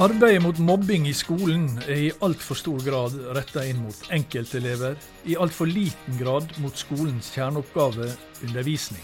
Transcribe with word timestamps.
Arbeidet 0.00 0.40
mot 0.40 0.58
mobbing 0.58 1.04
i 1.08 1.12
skolen 1.12 1.66
er 1.84 1.98
i 2.06 2.12
altfor 2.24 2.56
stor 2.56 2.80
grad 2.80 3.18
retta 3.36 3.60
inn 3.68 3.82
mot 3.84 4.06
enkeltelever, 4.16 4.94
i 5.28 5.34
altfor 5.36 5.68
liten 5.68 6.16
grad 6.16 6.54
mot 6.64 6.72
skolens 6.72 7.28
kjerneoppgave 7.34 8.06
undervisning. 8.46 9.02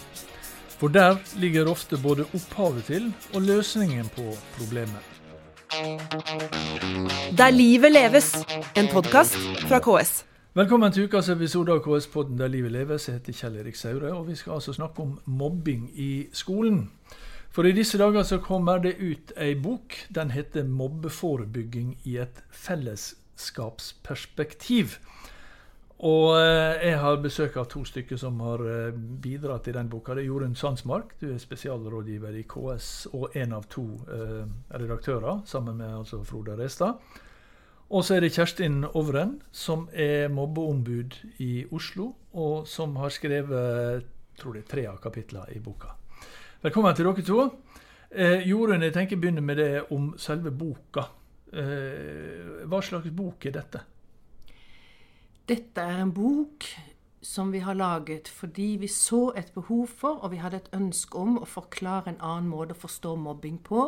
For 0.81 0.89
der 0.89 1.19
ligger 1.37 1.69
ofte 1.69 1.99
både 2.01 2.25
opphavet 2.33 2.89
til 2.89 3.05
og 3.35 3.45
løsningen 3.45 4.09
på 4.15 4.25
problemet. 4.55 5.05
Der 7.37 7.53
livet 7.53 7.93
leves, 7.93 8.33
en 8.73 8.89
podkast 8.89 9.37
fra 9.67 9.77
KS. 9.77 10.23
Velkommen 10.57 10.89
til 10.91 11.05
ukas 11.05 11.29
episode 11.29 11.77
av 11.77 11.85
KS-podden 11.85 12.41
Der 12.41 12.49
livet 12.49 12.73
leves. 12.73 13.05
Jeg 13.05 13.19
heter 13.19 13.37
Kjell 13.37 13.61
Erik 13.61 13.77
Saure, 13.77 14.15
og 14.17 14.31
vi 14.31 14.35
skal 14.35 14.57
altså 14.57 14.73
snakke 14.73 15.05
om 15.05 15.19
mobbing 15.25 15.91
i 15.93 16.25
skolen. 16.33 16.87
For 17.57 17.65
i 17.65 17.73
disse 17.73 17.97
dager 17.97 18.21
så 18.21 18.37
kommer 18.37 18.77
det 18.77 19.01
ut 19.01 19.33
ei 19.41 19.55
bok. 19.57 20.05
Den 20.13 20.29
heter 20.29 20.61
'Mobbeforebygging 20.63 21.97
i 22.05 22.17
et 22.21 22.43
fellesskapsperspektiv'. 22.53 25.01
Og 25.97 26.37
eh, 26.37 26.89
jeg 26.89 26.99
har 26.99 27.17
besøk 27.17 27.57
av 27.57 27.65
to 27.65 27.85
stykker 27.85 28.17
som 28.17 28.39
har 28.45 28.59
eh, 28.61 28.91
bidratt 28.93 29.67
i 29.67 29.71
den 29.71 29.89
boka. 29.89 30.13
Det 30.13 30.21
er 30.21 30.25
Jorunn 30.27 30.55
Sandsmark, 30.55 31.19
du 31.19 31.33
er 31.33 31.37
spesialrådgiver 31.41 32.35
i 32.37 32.43
KS 32.45 33.07
og 33.13 33.29
en 33.33 33.53
av 33.53 33.65
to 33.65 34.05
eh, 34.05 34.45
redaktører, 34.69 35.41
sammen 35.45 35.77
med 35.77 35.97
altså 35.97 36.23
Frode 36.23 36.57
Restad. 36.61 36.93
Og 37.89 38.05
så 38.05 38.15
er 38.15 38.19
det 38.21 38.33
Kjerstin 38.37 38.85
Ovren, 38.93 39.41
som 39.51 39.89
er 39.93 40.27
mobbeombud 40.29 41.13
i 41.39 41.65
Oslo, 41.71 42.13
og 42.33 42.67
som 42.67 42.95
har 43.01 43.09
skrevet 43.09 44.03
tror 44.37 44.53
det 44.53 44.61
er 44.61 44.67
tre 44.69 44.85
av 44.93 44.97
kapitlene 45.01 45.49
i 45.55 45.59
boka. 45.59 45.97
Velkommen 46.57 46.95
til 46.97 47.05
dere 47.05 47.21
to. 47.21 47.41
Eh, 48.09 48.47
Jorunn, 48.49 48.81
jeg 48.81 48.93
tenker 48.95 49.17
å 49.17 49.21
begynne 49.21 49.43
med 49.45 49.59
det 49.61 49.83
om 49.93 50.07
selve 50.17 50.49
boka. 50.49 51.03
Eh, 51.53 52.65
hva 52.65 52.79
slags 52.81 53.13
bok 53.13 53.45
er 53.45 53.53
dette? 53.59 53.81
Dette 55.47 55.85
er 55.85 56.01
en 56.01 56.13
bok 56.15 56.65
som 57.21 57.53
vi 57.53 57.61
har 57.61 57.77
laget 57.77 58.31
fordi 58.33 58.71
vi 58.81 58.89
så 58.89 59.35
et 59.37 59.53
behov 59.53 59.93
for, 60.01 60.17
og 60.23 60.33
vi 60.33 60.41
hadde 60.41 60.63
et 60.63 60.73
ønske 60.73 61.21
om 61.21 61.37
å 61.37 61.45
forklare 61.45 62.15
en 62.15 62.21
annen 62.25 62.49
måte 62.49 62.73
å 62.73 62.81
forstå 62.87 63.13
mobbing 63.21 63.61
på, 63.61 63.85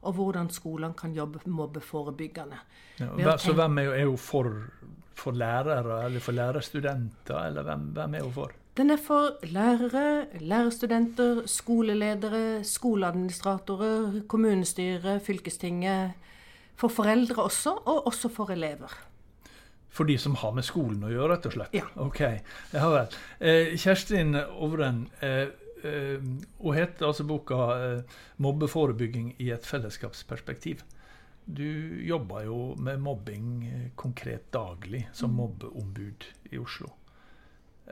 og 0.00 0.16
hvordan 0.16 0.52
skolene 0.52 0.96
kan 0.96 1.16
jobbe 1.16 1.40
mobbeforebyggende. 1.48 2.60
Ja, 3.00 3.38
så 3.40 3.56
hvem 3.56 3.80
er 3.80 3.88
jo, 3.88 3.96
er 3.96 4.08
jo 4.10 4.16
for, 4.20 4.52
for, 5.16 5.32
lærere, 5.32 6.02
eller 6.04 6.20
for 6.20 6.36
lærerstudenter, 6.36 7.46
eller 7.46 7.64
hvem, 7.64 7.92
hvem 7.96 8.20
er 8.20 8.28
hun 8.28 8.36
for? 8.42 8.59
Den 8.76 8.90
er 8.90 9.00
for 9.02 9.36
lærere, 9.42 10.26
lærerstudenter, 10.40 11.42
skoleledere, 11.46 12.64
skoleadministratorer, 12.64 14.20
kommunestyret, 14.28 15.22
fylkestinget. 15.22 16.12
For 16.76 16.88
foreldre 16.88 17.42
også, 17.42 17.70
og 17.70 18.06
også 18.06 18.28
for 18.28 18.50
elever. 18.50 19.10
For 19.90 20.04
de 20.04 20.18
som 20.18 20.36
har 20.38 20.54
med 20.54 20.64
skolen 20.64 21.02
å 21.04 21.10
gjøre, 21.10 21.32
rett 21.34 21.48
og 21.50 21.56
slett? 21.56 21.74
Ja. 21.74 21.88
Ok, 22.00 22.20
ja 22.72 22.92
vel. 22.92 23.18
Eh, 23.40 23.74
Kjerstin 23.80 24.38
Ovren, 24.38 25.02
eh, 25.20 25.50
eh, 25.82 26.22
hun 26.62 26.76
heter 26.76 27.10
altså 27.10 27.26
boka 27.26 27.58
'Mobbeforebygging 28.38 29.34
i 29.38 29.50
et 29.50 29.66
fellesskapsperspektiv'. 29.66 30.86
Du 31.44 31.98
jobber 32.06 32.44
jo 32.44 32.74
med 32.78 33.00
mobbing 33.00 33.92
konkret 33.96 34.52
daglig 34.52 35.08
som 35.12 35.30
mm. 35.30 35.36
mobbeombud 35.36 36.24
i 36.52 36.58
Oslo. 36.58 36.92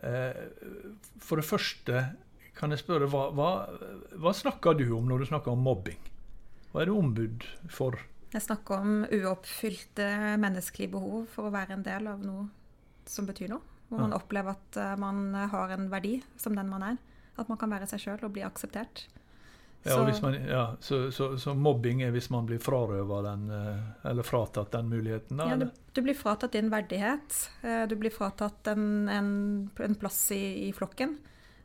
Eh, 0.02 0.42
for 1.22 1.40
det 1.40 1.46
første 1.48 2.04
kan 2.58 2.74
jeg 2.74 2.82
spørre, 2.82 3.08
hva, 3.10 3.28
hva, 3.34 3.50
hva, 4.18 4.34
snakker 4.34 4.78
du 4.78 4.88
om 4.96 5.08
når 5.08 5.22
du 5.22 5.30
snakker 5.30 5.54
om 5.54 5.62
mobbing? 5.62 5.98
Hva 6.72 6.82
er 6.82 6.90
du 6.90 6.96
ombud 6.98 7.46
for? 7.72 7.98
Jeg 8.34 8.44
snakker 8.44 8.82
om 8.82 9.04
uoppfylte 9.06 10.08
menneskelige 10.40 10.92
behov 10.92 11.28
for 11.32 11.48
å 11.48 11.54
være 11.54 11.78
en 11.78 11.84
del 11.86 12.10
av 12.10 12.24
noe 12.24 12.48
som 13.08 13.28
betyr 13.28 13.54
noe. 13.54 13.76
Hvor 13.88 14.02
man 14.02 14.12
opplever 14.12 14.52
at 14.52 14.76
eh, 14.76 14.96
man 15.00 15.32
har 15.32 15.72
en 15.72 15.88
verdi 15.92 16.18
som 16.36 16.58
den 16.58 16.68
man 16.68 16.84
er. 16.90 16.98
At 17.38 17.48
man 17.48 17.60
kan 17.60 17.70
være 17.72 17.86
seg 17.88 18.02
sjøl 18.02 18.26
og 18.26 18.34
bli 18.34 18.44
akseptert. 18.44 19.06
Ja, 19.82 20.12
man, 20.22 20.34
ja, 20.34 20.76
så, 20.80 21.12
så, 21.12 21.38
så, 21.38 21.54
mobbing 21.54 22.02
er 22.02 22.10
hvis 22.12 22.28
man 22.30 22.46
blir 22.48 22.58
frarøva 22.60 23.20
den, 23.24 23.46
eh, 23.54 24.08
eller 24.10 24.26
fratatt 24.26 24.72
den 24.74 24.90
muligheten? 24.90 25.38
Da, 25.38 25.46
ja, 25.52 25.56
du, 25.56 25.68
du, 25.92 26.02
blir 26.02 26.18
fratatt 26.18 26.52
din 26.52 26.70
verdighet. 26.72 27.38
Eh, 27.62 27.84
du 27.88 27.94
blir 27.96 28.12
fratatt 28.12 28.72
en, 28.74 29.08
en, 29.08 29.30
en 29.78 29.96
plass 30.00 30.20
i, 30.34 30.42
i, 30.66 30.72
flokken. 30.76 31.16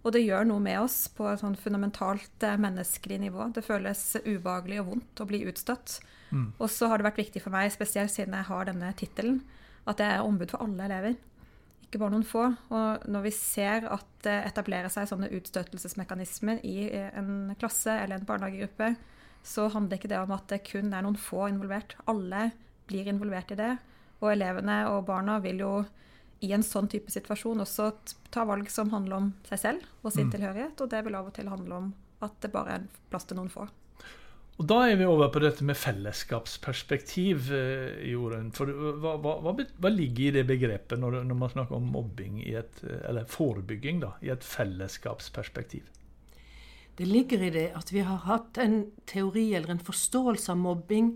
Og 0.03 0.13
det 0.13 0.23
gjør 0.23 0.45
noe 0.47 0.61
med 0.63 0.81
oss 0.83 1.07
på 1.15 1.25
et 1.31 1.41
sånn 1.41 1.57
fundamentalt 1.59 2.45
eh, 2.45 2.59
menneskelig 2.61 3.19
nivå. 3.25 3.49
Det 3.55 3.65
føles 3.65 4.05
ubehagelig 4.21 4.83
og 4.83 4.93
vondt 4.93 5.25
å 5.25 5.29
bli 5.29 5.43
utstøtt. 5.49 5.97
Mm. 6.29 6.47
Og 6.59 6.69
så 6.71 6.91
har 6.91 7.01
det 7.01 7.09
vært 7.09 7.21
viktig 7.25 7.43
for 7.43 7.55
meg, 7.55 7.73
spesielt 7.73 8.13
siden 8.13 8.37
jeg 8.37 8.49
har 8.51 8.69
denne 8.69 8.93
tittelen, 8.99 9.41
at 9.89 9.99
jeg 9.99 10.15
er 10.15 10.25
ombud 10.25 10.53
for 10.53 10.63
alle 10.63 10.85
elever 10.87 11.17
ikke 11.93 12.01
bare 12.01 12.15
noen 12.15 12.27
få. 12.27 12.47
Og 12.73 13.07
når 13.13 13.27
vi 13.27 13.33
ser 13.37 13.87
at 13.93 14.09
det 14.25 14.35
etablerer 14.49 14.91
seg 14.91 15.07
sånne 15.09 15.29
utstøtelsesmekanismer 15.37 16.63
i 16.65 16.89
en 17.13 17.53
klasse 17.61 17.93
eller 18.01 18.17
en 18.17 18.27
barnehagegruppe, 18.27 18.93
så 19.43 19.67
handler 19.69 19.99
ikke 19.99 20.11
det 20.11 20.21
om 20.23 20.31
at 20.33 20.47
det 20.49 20.63
kun 20.65 20.93
er 20.95 21.05
noen 21.05 21.19
få 21.19 21.45
involvert. 21.51 21.97
Alle 22.09 22.49
blir 22.89 23.09
involvert 23.11 23.53
i 23.53 23.59
det. 23.59 23.73
Og 24.23 24.31
elevene 24.31 24.85
og 24.89 25.03
barna 25.07 25.37
vil 25.43 25.61
jo 25.61 25.73
i 26.43 26.51
en 26.55 26.63
sånn 26.65 26.89
type 26.91 27.11
situasjon 27.11 27.63
også 27.63 27.91
ta 28.33 28.43
valg 28.47 28.67
som 28.71 28.91
handler 28.91 29.19
om 29.19 29.29
seg 29.47 29.61
selv 29.61 29.85
og 30.01 30.11
sin 30.11 30.27
mm. 30.27 30.33
tilhørighet, 30.33 30.81
og 30.81 30.91
det 30.91 30.99
vil 31.05 31.15
av 31.15 31.29
og 31.29 31.35
til 31.37 31.51
handle 31.51 31.77
om 31.77 31.93
at 32.23 32.35
det 32.43 32.51
bare 32.51 32.79
er 32.79 32.89
plass 33.11 33.27
til 33.29 33.39
noen 33.39 33.51
få. 33.51 33.67
Og 34.61 34.67
Da 34.69 34.83
er 34.85 34.99
vi 34.99 35.05
over 35.09 35.31
på 35.33 35.41
dette 35.41 35.65
med 35.65 35.77
fellesskapsperspektiv, 35.79 37.49
eh, 37.57 38.03
Jorunn. 38.11 38.51
For 38.53 38.69
hva, 38.69 39.15
hva, 39.17 39.55
hva, 39.57 39.89
ligger 39.89 40.27
i 40.27 40.35
det 40.37 40.43
begrepet 40.45 41.01
når, 41.01 41.23
når, 41.25 41.39
man 41.39 41.53
snakker 41.55 41.79
om 41.79 41.89
mobbing, 41.95 42.43
et, 42.45 42.83
eller 43.09 43.25
forebygging, 43.25 44.03
da, 44.03 44.13
i 44.21 44.29
et 44.29 44.45
fellesskapsperspektiv? 44.45 45.89
Det 46.97 47.07
ligger 47.09 47.41
i 47.41 47.49
det 47.49 47.71
at 47.73 47.89
vi 47.89 48.03
har 48.05 48.21
hatt 48.27 48.59
en 48.61 48.83
teori 49.09 49.55
eller 49.57 49.73
en 49.73 49.81
forståelse 49.81 50.53
av 50.53 50.61
mobbing 50.61 51.15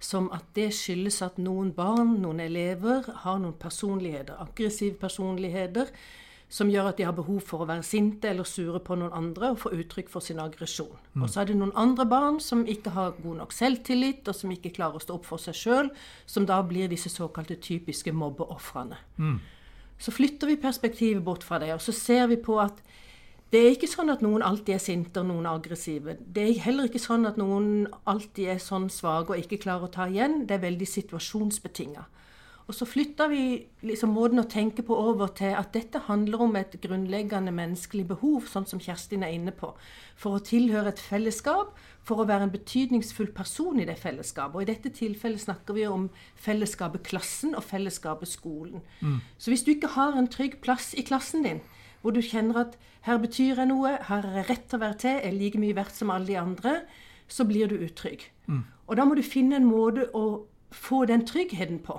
som 0.00 0.30
at 0.32 0.46
det 0.56 0.70
skyldes 0.72 1.20
at 1.26 1.36
noen 1.42 1.74
barn, 1.76 2.14
noen 2.22 2.40
elever, 2.40 3.04
har 3.24 3.40
noen 3.42 3.56
personligheter, 3.60 4.38
aggressive 4.40 4.96
personligheter, 4.96 5.90
som 6.48 6.70
gjør 6.72 6.88
at 6.90 6.96
de 6.96 7.04
har 7.04 7.16
behov 7.16 7.42
for 7.44 7.62
å 7.62 7.68
være 7.68 7.84
sinte 7.84 8.30
eller 8.30 8.46
sure 8.48 8.80
på 8.80 8.96
noen 8.96 9.12
andre 9.12 9.50
og 9.52 9.60
få 9.64 9.72
uttrykk 9.76 10.08
for 10.08 10.24
sin 10.24 10.40
aggresjon. 10.40 10.94
Mm. 11.12 11.26
Og 11.26 11.32
så 11.32 11.42
er 11.42 11.50
det 11.50 11.58
noen 11.60 11.74
andre 11.76 12.06
barn 12.08 12.38
som 12.40 12.64
ikke 12.64 12.94
har 12.94 13.18
god 13.20 13.42
nok 13.42 13.52
selvtillit, 13.52 14.24
og 14.28 14.36
som 14.36 14.54
ikke 14.54 14.72
klarer 14.78 14.96
å 14.96 15.04
stå 15.04 15.18
opp 15.18 15.28
for 15.28 15.42
seg 15.42 15.58
sjøl, 15.58 15.92
som 16.26 16.48
da 16.48 16.62
blir 16.64 16.88
disse 16.88 17.12
såkalte 17.12 17.58
typiske 17.60 18.14
mobbeofrene. 18.16 18.96
Mm. 19.20 19.36
Så 20.00 20.14
flytter 20.14 20.48
vi 20.48 20.56
perspektivet 20.62 21.24
bort 21.26 21.44
fra 21.44 21.60
det, 21.60 21.74
og 21.74 21.84
så 21.84 21.92
ser 21.92 22.30
vi 22.32 22.40
på 22.40 22.56
at 22.62 22.80
det 23.52 23.60
er 23.64 23.74
ikke 23.74 23.88
sånn 23.88 24.12
at 24.12 24.20
noen 24.20 24.44
alltid 24.44 24.74
er 24.76 24.82
sinte 24.82 25.22
og 25.22 25.30
noen 25.30 25.46
er 25.48 25.56
aggressive. 25.56 26.18
Det 26.20 26.42
er 26.44 26.64
heller 26.66 26.88
ikke 26.88 27.00
sånn 27.00 27.24
at 27.28 27.38
noen 27.40 27.86
alltid 28.08 28.54
er 28.54 28.60
sånn 28.60 28.90
svake 28.92 29.32
og 29.32 29.40
ikke 29.40 29.60
klarer 29.62 29.88
å 29.88 29.92
ta 29.92 30.04
igjen. 30.08 30.42
Det 30.48 30.58
er 30.58 30.66
veldig 30.66 30.88
situasjonsbetinga. 30.88 32.04
Og 32.68 32.76
så 32.76 32.84
flytta 32.84 33.30
vi 33.32 33.42
liksom 33.88 34.10
måten 34.12 34.42
å 34.42 34.48
tenke 34.48 34.82
på 34.84 34.92
over 34.92 35.30
til 35.38 35.54
at 35.56 35.70
dette 35.72 36.02
handler 36.04 36.42
om 36.44 36.56
et 36.60 36.74
grunnleggende 36.82 37.52
menneskelig 37.56 38.04
behov, 38.10 38.44
sånn 38.44 38.66
som 38.68 38.82
Kjerstin 38.84 39.24
er 39.24 39.32
inne 39.32 39.54
på. 39.56 39.70
For 40.20 40.36
å 40.36 40.42
tilhøre 40.44 40.92
et 40.92 41.00
fellesskap, 41.00 41.72
for 42.04 42.20
å 42.20 42.26
være 42.28 42.44
en 42.44 42.52
betydningsfull 42.52 43.30
person 43.36 43.80
i 43.80 43.86
det 43.88 43.96
fellesskapet. 44.02 44.58
Og 44.58 44.66
i 44.66 44.68
dette 44.68 44.92
tilfellet 44.92 45.46
snakker 45.46 45.78
vi 45.78 45.86
om 45.88 46.10
fellesskapet 46.36 47.08
klassen 47.08 47.56
og 47.56 47.64
fellesskapet 47.64 48.28
skolen. 48.28 48.84
Mm. 49.00 49.22
Så 49.40 49.54
hvis 49.54 49.64
du 49.64 49.72
ikke 49.72 49.94
har 49.96 50.20
en 50.20 50.28
trygg 50.28 50.60
plass 50.60 50.90
i 50.92 51.06
klassen 51.08 51.48
din, 51.48 51.64
hvor 52.02 52.12
du 52.12 52.20
kjenner 52.20 52.66
at 52.66 52.76
her 53.08 53.16
betyr 53.22 53.62
jeg 53.62 53.72
noe, 53.72 53.94
her 54.10 54.28
er 54.28 54.42
jeg 54.42 54.48
rett 54.50 54.68
til 54.68 54.76
å 54.76 54.84
være 54.84 55.00
til, 55.00 55.16
jeg 55.16 55.24
er 55.24 55.40
like 55.40 55.64
mye 55.64 55.78
verdt 55.80 55.96
som 55.96 56.12
alle 56.12 56.28
de 56.28 56.36
andre, 56.36 56.76
så 57.32 57.48
blir 57.48 57.72
du 57.72 57.80
utrygg. 57.80 58.28
Mm. 58.44 58.62
Og 58.92 59.00
da 59.00 59.08
må 59.08 59.16
du 59.16 59.24
finne 59.24 59.56
en 59.56 59.72
måte 59.72 60.04
å 60.12 60.44
få 60.68 61.06
den 61.08 61.24
tryggheten 61.24 61.80
på. 61.80 61.96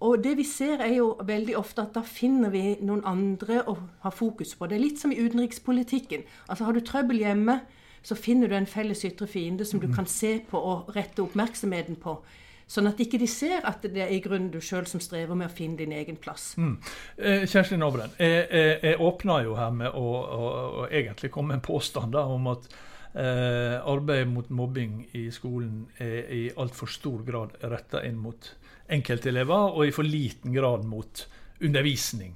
Og 0.00 0.24
det 0.24 0.34
vi 0.36 0.44
ser, 0.44 0.82
er 0.82 0.96
jo 0.96 1.14
veldig 1.24 1.56
ofte 1.56 1.84
at 1.84 1.94
da 1.94 2.02
finner 2.04 2.50
vi 2.52 2.74
noen 2.84 3.04
andre 3.06 3.62
å 3.70 3.76
ha 4.02 4.10
fokus 4.12 4.54
på. 4.58 4.66
Det 4.68 4.76
er 4.76 4.82
litt 4.82 5.00
som 5.00 5.14
i 5.14 5.20
utenrikspolitikken. 5.20 6.26
Altså 6.48 6.66
Har 6.66 6.76
du 6.76 6.82
trøbbel 6.84 7.22
hjemme, 7.22 7.60
så 8.04 8.16
finner 8.18 8.50
du 8.50 8.56
en 8.56 8.68
felles 8.68 9.04
ytre 9.06 9.26
fiende 9.30 9.64
som 9.64 9.80
du 9.80 9.86
kan 9.94 10.06
se 10.06 10.36
på 10.50 10.60
og 10.60 10.90
rette 10.96 11.22
oppmerksomheten 11.24 11.96
på. 12.02 12.18
Sånn 12.66 12.88
at 12.88 13.00
ikke 13.00 13.20
de 13.20 13.28
ser 13.28 13.64
at 13.68 13.84
det 13.84 14.00
er 14.06 14.12
i 14.12 14.20
grunnen 14.24 14.50
du 14.52 14.58
sjøl 14.64 14.86
som 14.88 15.00
strever 15.00 15.36
med 15.36 15.50
å 15.50 15.52
finne 15.52 15.76
din 15.80 15.92
egen 15.92 16.16
plass. 16.20 16.54
Mm. 16.56 16.78
Eh, 17.16 17.44
Kjersti 17.48 17.76
Nobren, 17.80 18.12
jeg, 18.18 18.46
jeg, 18.48 18.78
jeg 18.82 19.00
åpna 19.04 19.38
jo 19.44 19.56
her 19.58 19.72
med 19.76 19.92
å, 19.92 20.04
å, 20.20 20.50
å 20.84 20.86
egentlig 20.88 21.30
komme 21.32 21.52
med 21.52 21.60
en 21.60 21.66
påstand 21.68 22.16
da, 22.16 22.24
om 22.24 22.48
at 22.52 22.68
eh, 23.12 23.76
arbeidet 23.78 24.30
mot 24.32 24.48
mobbing 24.48 25.02
i 25.12 25.26
skolen 25.32 25.84
er 26.00 26.32
i 26.32 26.42
altfor 26.56 26.92
stor 26.92 27.24
grad 27.26 27.56
retta 27.62 28.04
inn 28.04 28.16
mot 28.20 28.54
enkeltelever, 28.92 29.70
og 29.74 29.86
i 29.86 29.94
for 29.94 30.06
liten 30.06 30.52
grad 30.54 30.84
mot 30.88 31.26
undervisning. 31.60 32.34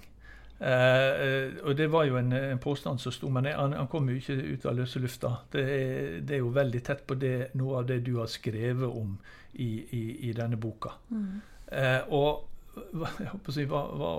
Eh, 0.59 1.55
og 1.63 1.77
Det 1.77 1.87
var 1.87 2.05
jo 2.09 2.17
en, 2.19 2.33
en 2.33 2.59
påstand 2.59 3.01
som 3.01 3.13
sto, 3.15 3.31
men 3.31 3.47
han, 3.53 3.73
han 3.73 3.91
kom 3.91 4.09
jo 4.11 4.19
ikke 4.19 4.39
ut 4.55 4.67
av 4.67 4.79
løse 4.79 5.03
lufta. 5.03 5.35
Det 5.53 5.63
er, 5.63 6.21
det 6.21 6.39
er, 6.39 6.43
jo 6.43 6.55
veldig 6.55 6.83
tett 6.85 7.05
på 7.07 7.19
det, 7.19 7.51
noe 7.59 7.83
av 7.83 7.87
det 7.91 8.01
du 8.07 8.17
har 8.19 8.31
skrevet 8.31 8.89
om 8.89 9.17
i, 9.53 9.71
i, 9.97 10.05
i 10.29 10.33
denne 10.37 10.59
boka. 10.61 10.97
Mm. 11.11 11.29
Eh, 11.67 12.01
og 12.17 12.47
jeg 12.79 13.31
håper 13.33 13.53
å 13.53 13.55
si, 13.55 13.67
hva, 13.69 13.85
hva, 13.99 14.11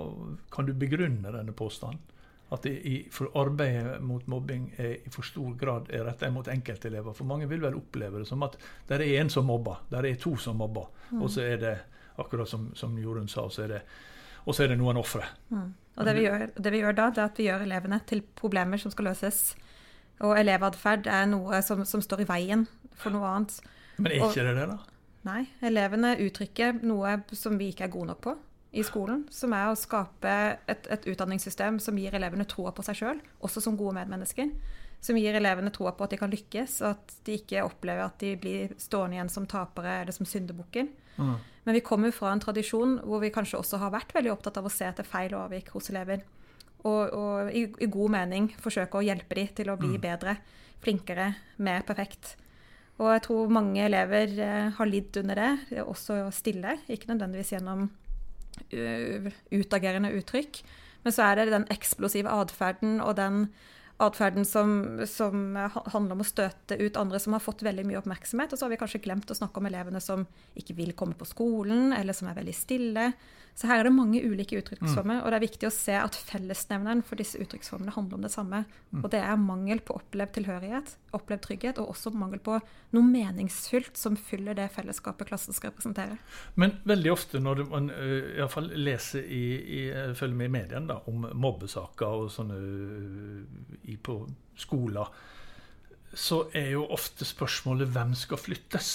Kan 0.52 0.68
du 0.68 0.74
begrunne 0.76 1.32
denne 1.32 1.56
påstanden? 1.56 2.00
At 2.50 2.64
det 2.66 2.72
i, 2.82 2.96
for 3.14 3.30
arbeidet 3.38 4.00
mot 4.02 4.24
mobbing 4.26 4.72
er 4.82 4.96
i 4.96 5.12
for 5.14 5.22
stor 5.22 5.52
grad 5.54 5.92
er 5.94 6.02
retta 6.08 6.26
mot 6.34 6.48
enkeltelever. 6.50 7.14
For 7.14 7.28
mange 7.28 7.46
vil 7.46 7.62
vel 7.62 7.76
oppleve 7.78 8.18
det 8.18 8.26
som 8.26 8.42
at 8.42 8.56
det 8.88 8.98
er 8.98 9.20
en 9.20 9.30
som 9.30 9.46
mobber, 9.46 9.84
det 9.92 10.00
er 10.02 10.18
to 10.18 10.34
som 10.40 10.58
mobber. 10.58 10.88
Mm. 11.12 11.20
Og 11.22 11.30
så 11.30 11.44
er 11.46 11.60
det, 11.62 11.76
akkurat 12.20 12.48
som, 12.48 12.70
som 12.78 12.96
Jorunn 13.00 13.28
sa, 13.28 13.48
så 13.50 13.66
er 13.66 13.76
det 13.76 13.82
og 14.44 14.56
så 14.56 14.64
er 14.64 14.72
det 14.72 14.78
noen 14.80 15.00
ofre. 15.00 15.26
Mm. 15.52 15.72
Og 16.00 16.06
det 16.06 16.14
vi, 16.16 16.22
gjør, 16.24 16.46
det 16.56 16.72
vi, 16.72 16.80
gjør, 16.80 16.96
da, 16.96 17.08
det 17.12 17.20
er 17.20 17.28
at 17.28 17.40
vi 17.40 17.46
gjør 17.48 17.64
elevene 17.66 17.98
til 18.08 18.22
problemer 18.38 18.80
som 18.80 18.92
skal 18.92 19.10
løses. 19.10 19.40
Og 20.24 20.36
elevatferd 20.36 21.08
er 21.10 21.26
noe 21.28 21.60
som, 21.64 21.82
som, 21.88 22.02
står 22.04 22.24
i 22.24 22.28
veien 22.28 22.64
for 22.96 23.12
noe 23.14 23.28
annet. 23.28 23.58
Men 23.98 24.12
er 24.12 24.20
ikke 24.20 24.30
og, 24.30 24.48
det 24.48 24.54
det, 24.56 24.68
da? 24.70 24.78
Nei. 25.28 25.42
Elevene 25.68 26.14
uttrykker 26.24 26.80
noe 26.88 27.18
som 27.36 27.58
vi 27.60 27.70
ikke 27.72 27.88
er 27.88 27.92
gode 27.92 28.12
nok 28.12 28.22
på 28.24 28.36
i 28.70 28.84
skolen. 28.86 29.26
Som 29.34 29.54
er 29.56 29.68
å 29.68 29.78
skape 29.78 30.36
et, 30.70 30.88
et 30.88 31.08
utdanningssystem 31.12 31.80
som 31.82 31.98
gir 32.00 32.16
elevene 32.16 32.48
troa 32.48 32.72
på 32.72 32.84
seg 32.86 33.00
sjøl, 33.00 33.20
også 33.44 33.64
som 33.64 33.76
gode 33.80 33.98
medmennesker. 33.98 34.52
Som 35.04 35.16
gir 35.20 35.36
elevene 35.36 35.72
troa 35.72 35.92
på 35.96 36.04
at 36.04 36.14
de 36.14 36.20
kan 36.20 36.32
lykkes, 36.32 36.80
og 36.84 36.94
at 36.94 37.14
de 37.28 37.36
ikke 37.40 37.64
opplever 37.64 38.04
at 38.04 38.20
de 38.20 38.34
blir 38.40 38.76
stående 38.80 39.18
igjen 39.18 39.32
som 39.32 39.48
tapere 39.48 40.00
eller 40.02 40.16
som 40.16 40.28
syndebukker. 40.28 40.88
Mm. 41.20 41.38
Men 41.66 41.76
vi 41.76 41.84
kommer 41.84 42.12
fra 42.16 42.32
en 42.32 42.42
tradisjon 42.42 42.98
hvor 43.04 43.22
vi 43.22 43.32
kanskje 43.34 43.60
også 43.60 43.80
har 43.82 43.92
vært 43.94 44.14
veldig 44.16 44.32
opptatt 44.32 44.58
av 44.60 44.68
å 44.68 44.72
se 44.72 44.86
etter 44.88 45.06
feil 45.06 45.34
og 45.36 45.44
avvik 45.46 45.72
hos 45.74 45.90
elever. 45.92 46.24
Og, 46.80 47.12
og 47.12 47.50
i, 47.52 47.66
i, 47.68 47.88
god 47.92 48.14
mening 48.14 48.48
forsøke 48.60 48.98
å 48.98 49.04
hjelpe 49.04 49.36
dem 49.36 49.50
til 49.58 49.68
å 49.68 49.76
bli 49.80 49.92
mm. 49.94 50.02
bedre, 50.02 50.36
flinkere, 50.80 51.34
mer 51.60 51.84
perfekt. 51.88 52.34
Og 53.00 53.10
jeg 53.12 53.24
tror 53.28 53.52
mange 53.52 53.84
elever 53.84 54.32
eh, 54.44 54.68
har 54.76 54.88
lidd 54.88 55.16
under 55.22 55.40
det, 55.40 55.80
også 55.84 56.22
stille. 56.36 56.78
Ikke 56.88 57.08
nødvendigvis 57.12 57.54
gjennom 57.54 57.86
uh, 57.88 59.28
utagerende 59.52 60.12
uttrykk. 60.18 60.60
Men 61.04 61.16
så 61.16 61.30
er 61.30 61.40
det 61.40 61.54
den 61.54 61.68
eksplosive 61.72 62.32
atferden 62.32 62.98
og 63.00 63.14
den 63.16 63.46
atferden 64.00 64.46
som, 64.48 65.00
som, 65.08 65.56
handler 65.92 66.16
om 66.16 66.22
å 66.24 66.28
støte 66.28 66.78
ut 66.80 66.96
andre 67.00 67.20
som 67.22 67.36
har 67.36 67.44
fått 67.44 67.64
veldig 67.66 67.84
mye 67.88 68.00
oppmerksomhet. 68.00 68.52
Og 68.52 68.60
så 68.60 68.66
har 68.66 68.72
vi 68.72 68.80
kanskje 68.80 69.02
glemt 69.04 69.30
å 69.30 69.36
snakke 69.36 69.60
om 69.60 69.68
elevene 69.70 70.00
som 70.04 70.24
ikke 70.58 70.76
vil 70.78 70.94
komme 70.96 71.18
på 71.18 71.28
skolen, 71.28 71.92
eller 71.96 72.16
som 72.16 72.30
er 72.30 72.38
veldig 72.40 72.56
stille. 72.56 73.10
Så 73.58 73.68
her 73.68 73.82
er 73.82 73.88
det 73.88 73.92
mange 73.92 74.22
ulike 74.22 74.56
uttrykksformer, 74.60 75.18
mm. 75.18 75.22
og 75.24 75.32
det 75.32 75.36
er 75.36 75.44
viktig 75.44 75.68
å 75.68 75.74
se 75.74 75.96
at 75.98 76.16
fellesnevneren 76.16 77.02
for 77.04 77.20
disse 77.20 77.40
uttrykksformene 77.42 77.92
handler 77.92 78.20
om 78.20 78.24
det 78.24 78.32
samme. 78.32 78.62
Mm. 78.88 79.02
Og 79.02 79.10
det 79.12 79.20
er 79.20 79.42
mangel 79.42 79.82
på 79.84 79.98
opplevd 79.98 80.36
tilhørighet, 80.38 80.94
opplevd 81.16 81.42
trygghet, 81.44 81.80
og 81.82 81.92
også 81.92 82.12
mangel 82.14 82.40
på 82.44 82.56
noe 82.94 83.06
meningsfylt 83.06 83.98
som 83.98 84.16
fyller 84.18 84.56
det 84.58 84.68
fellesskapet 84.74 85.30
klassen 85.30 85.56
skal 85.56 85.72
representere. 85.72 86.18
Men 86.60 86.78
veldig 86.88 87.12
ofte 87.12 87.42
når 87.42 87.64
man 87.70 87.90
iallfall 87.90 88.40
i 88.40 88.48
fall 88.54 88.70
leser 88.88 89.26
i, 89.26 89.44
i, 89.60 89.80
følger 90.18 90.38
med 90.38 90.50
i 90.50 90.54
mediene 90.58 90.92
da, 90.92 91.00
om 91.10 91.28
mobbesaker 91.32 92.24
og 92.24 92.32
sånne 92.34 92.58
i, 93.82 93.96
på 93.96 94.20
skoler, 94.58 95.14
så 96.10 96.42
er 96.56 96.72
jo 96.74 96.88
ofte 96.90 97.26
spørsmålet 97.26 97.90
hvem 97.94 98.16
skal 98.18 98.40
flyttes? 98.40 98.92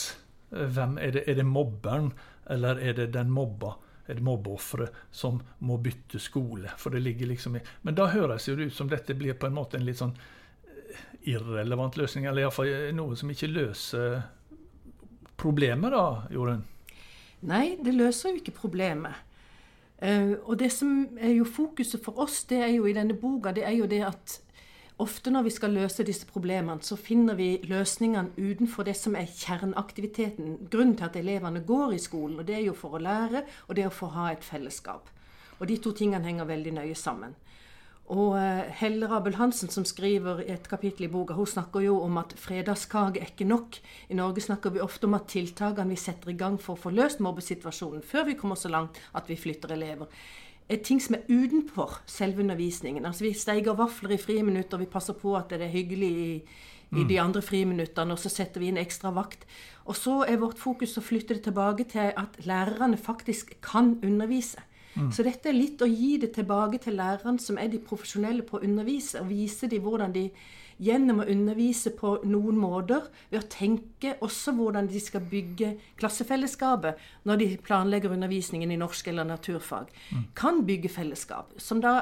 Hvem, 0.51 0.99
er, 1.01 1.15
det, 1.15 1.25
er 1.31 1.39
det 1.39 1.47
mobberen, 1.47 2.11
eller 2.51 2.79
er 2.79 2.97
det 2.99 3.13
den 3.15 3.31
mobba? 3.33 3.77
et 4.07 4.21
mobbeofre 4.21 4.87
som 5.11 5.39
må 5.65 5.77
bytte 5.81 6.19
skole. 6.21 6.69
For 6.77 6.93
det 6.93 7.03
ligger 7.05 7.31
liksom 7.31 7.55
i 7.57 7.61
Men 7.81 7.95
da 7.97 8.09
høres 8.13 8.45
det 8.45 8.69
ut 8.69 8.73
som 8.73 8.89
dette 8.89 9.15
blir 9.17 9.33
på 9.33 9.49
en 9.49 9.57
måte 9.57 9.79
en 9.79 9.85
litt 9.87 9.97
sånn 10.01 10.13
eh, 10.13 10.44
irrelevant 11.27 11.97
løsning, 11.97 12.27
eller 12.29 12.45
iallfall 12.45 12.71
eh, 12.71 12.91
noe 12.95 13.17
som 13.19 13.31
ikke 13.31 13.51
løser 13.51 14.21
problemet, 15.37 15.91
da, 15.91 16.05
Jorunn? 16.33 16.63
Nei, 17.45 17.75
det 17.83 17.93
løser 17.93 18.31
jo 18.31 18.41
ikke 18.41 18.55
problemet. 18.63 19.23
Uh, 19.95 20.35
og 20.43 20.57
det 20.59 20.73
som 20.75 21.05
er 21.15 21.37
jo 21.37 21.45
fokuset 21.47 22.01
for 22.03 22.19
oss, 22.19 22.41
det 22.49 22.57
er 22.65 22.73
jo 22.73 22.87
i 22.89 22.95
denne 22.95 23.15
boka, 23.15 23.53
det 23.55 23.63
er 23.63 23.77
jo 23.77 23.87
det 23.87 24.01
at 24.03 24.41
Ofte 24.95 25.27
når 25.27 25.43
vi 25.43 25.51
skal 25.51 25.73
løse 25.75 26.05
disse 26.07 26.23
problemene, 26.29 26.79
så 26.79 26.95
finner 26.95 27.35
vi 27.35 27.57
løsningene 27.67 28.31
utenfor 28.37 28.85
det 28.87 28.93
som 28.95 29.17
er 29.19 29.27
kjerneaktiviteten. 29.27 30.53
Grunnen 30.71 30.95
til 30.95 31.09
at 31.09 31.17
elevene 31.19 31.65
går 31.67 31.97
i 31.97 31.99
skolen. 31.99 32.39
og 32.39 32.47
Det 32.47 32.55
er 32.55 32.63
jo 32.63 32.73
for 32.73 32.95
å 32.95 33.01
lære, 33.03 33.41
og 33.67 33.75
det 33.75 33.83
er 33.83 33.91
for 33.91 34.07
å 34.07 34.15
ha 34.15 34.29
et 34.31 34.43
fellesskap. 34.43 35.09
Og 35.59 35.67
De 35.67 35.77
to 35.83 35.91
tingene 35.91 36.23
henger 36.23 36.47
veldig 36.47 36.73
nøye 36.79 36.95
sammen. 36.95 37.35
Og 38.13 38.35
uh, 38.37 38.61
Helle 38.77 39.07
Rabel 39.09 39.39
Hansen, 39.39 39.71
som 39.73 39.85
skriver 39.87 40.43
i 40.43 40.51
et 40.53 40.67
kapittel 40.69 41.07
i 41.07 41.09
boka, 41.09 41.33
hun 41.33 41.49
snakker 41.49 41.81
jo 41.87 41.97
om 42.05 42.19
at 42.21 42.35
fredagskake 42.37 43.17
er 43.17 43.31
ikke 43.31 43.47
nok. 43.49 43.79
I 44.13 44.17
Norge 44.19 44.43
snakker 44.45 44.75
vi 44.75 44.83
ofte 44.83 45.09
om 45.09 45.17
at 45.17 45.25
tiltakene 45.31 45.95
vi 45.95 45.97
setter 45.97 46.29
i 46.29 46.37
gang 46.37 46.59
for 46.61 46.75
å 46.75 46.83
få 46.83 46.93
løst 46.93 47.23
mobbesituasjonen, 47.25 48.05
før 48.05 48.27
vi 48.29 48.37
kommer 48.37 48.59
så 48.61 48.69
langt 48.69 48.99
at 49.17 49.25
vi 49.31 49.39
flytter 49.39 49.73
elever, 49.73 50.11
er 50.69 50.81
ting 50.85 51.01
som 51.01 51.17
er 51.17 51.25
utenfor 51.29 51.99
selve 52.09 52.41
undervisningen. 52.45 53.05
Altså 53.05 53.25
Vi 53.25 53.33
steiger 53.33 53.77
vafler 53.77 54.15
i 54.15 54.21
friminutter, 54.21 54.81
vi 54.81 54.89
passer 54.89 55.17
på 55.17 55.33
at 55.37 55.49
det 55.49 55.61
er 55.65 55.73
hyggelig 55.73 56.11
i, 56.11 56.29
i 56.91 57.01
mm. 57.01 57.07
de 57.09 57.19
andre 57.21 57.41
friminuttene, 57.41 58.13
og 58.13 58.21
så 58.21 58.29
setter 58.29 58.61
vi 58.61 58.69
inn 58.69 58.81
ekstra 58.81 59.13
vakt. 59.13 59.45
Og 59.85 59.97
så 59.97 60.21
er 60.29 60.41
vårt 60.41 60.61
fokus 60.61 60.97
å 60.97 61.05
flytte 61.05 61.37
det 61.37 61.47
tilbake 61.49 61.89
til 61.89 62.13
at 62.13 62.37
lærerne 62.45 62.97
faktisk 62.97 63.57
kan 63.65 63.95
undervise. 64.05 64.61
Mm. 64.95 65.09
Så 65.11 65.23
dette 65.27 65.49
er 65.51 65.57
litt 65.57 65.81
å 65.83 65.89
gi 65.89 66.15
det 66.21 66.33
tilbake 66.35 66.79
til 66.83 66.97
lærerne, 66.99 67.41
som 67.41 67.59
er 67.59 67.71
de 67.71 67.81
profesjonelle 67.83 68.45
på 68.47 68.59
å 68.59 68.63
undervise, 68.65 69.21
og 69.21 69.31
vise 69.31 69.69
dem 69.71 69.83
hvordan 69.83 70.15
de 70.15 70.29
gjennom 70.83 71.21
å 71.23 71.27
undervise 71.31 71.93
på 71.95 72.17
noen 72.27 72.57
måter, 72.59 73.07
ved 73.31 73.39
å 73.39 73.49
tenke 73.51 74.15
også 74.25 74.55
hvordan 74.57 74.89
de 74.91 74.99
skal 74.99 75.23
bygge 75.31 75.71
klassefellesskapet 75.99 76.99
når 77.27 77.41
de 77.41 77.47
planlegger 77.63 78.15
undervisningen 78.15 78.73
i 78.73 78.79
norsk 78.79 79.07
eller 79.11 79.27
naturfag, 79.29 79.91
mm. 80.11 80.27
kan 80.35 80.65
bygge 80.67 80.91
fellesskap. 80.91 81.53
Som 81.57 81.83
da 81.83 82.01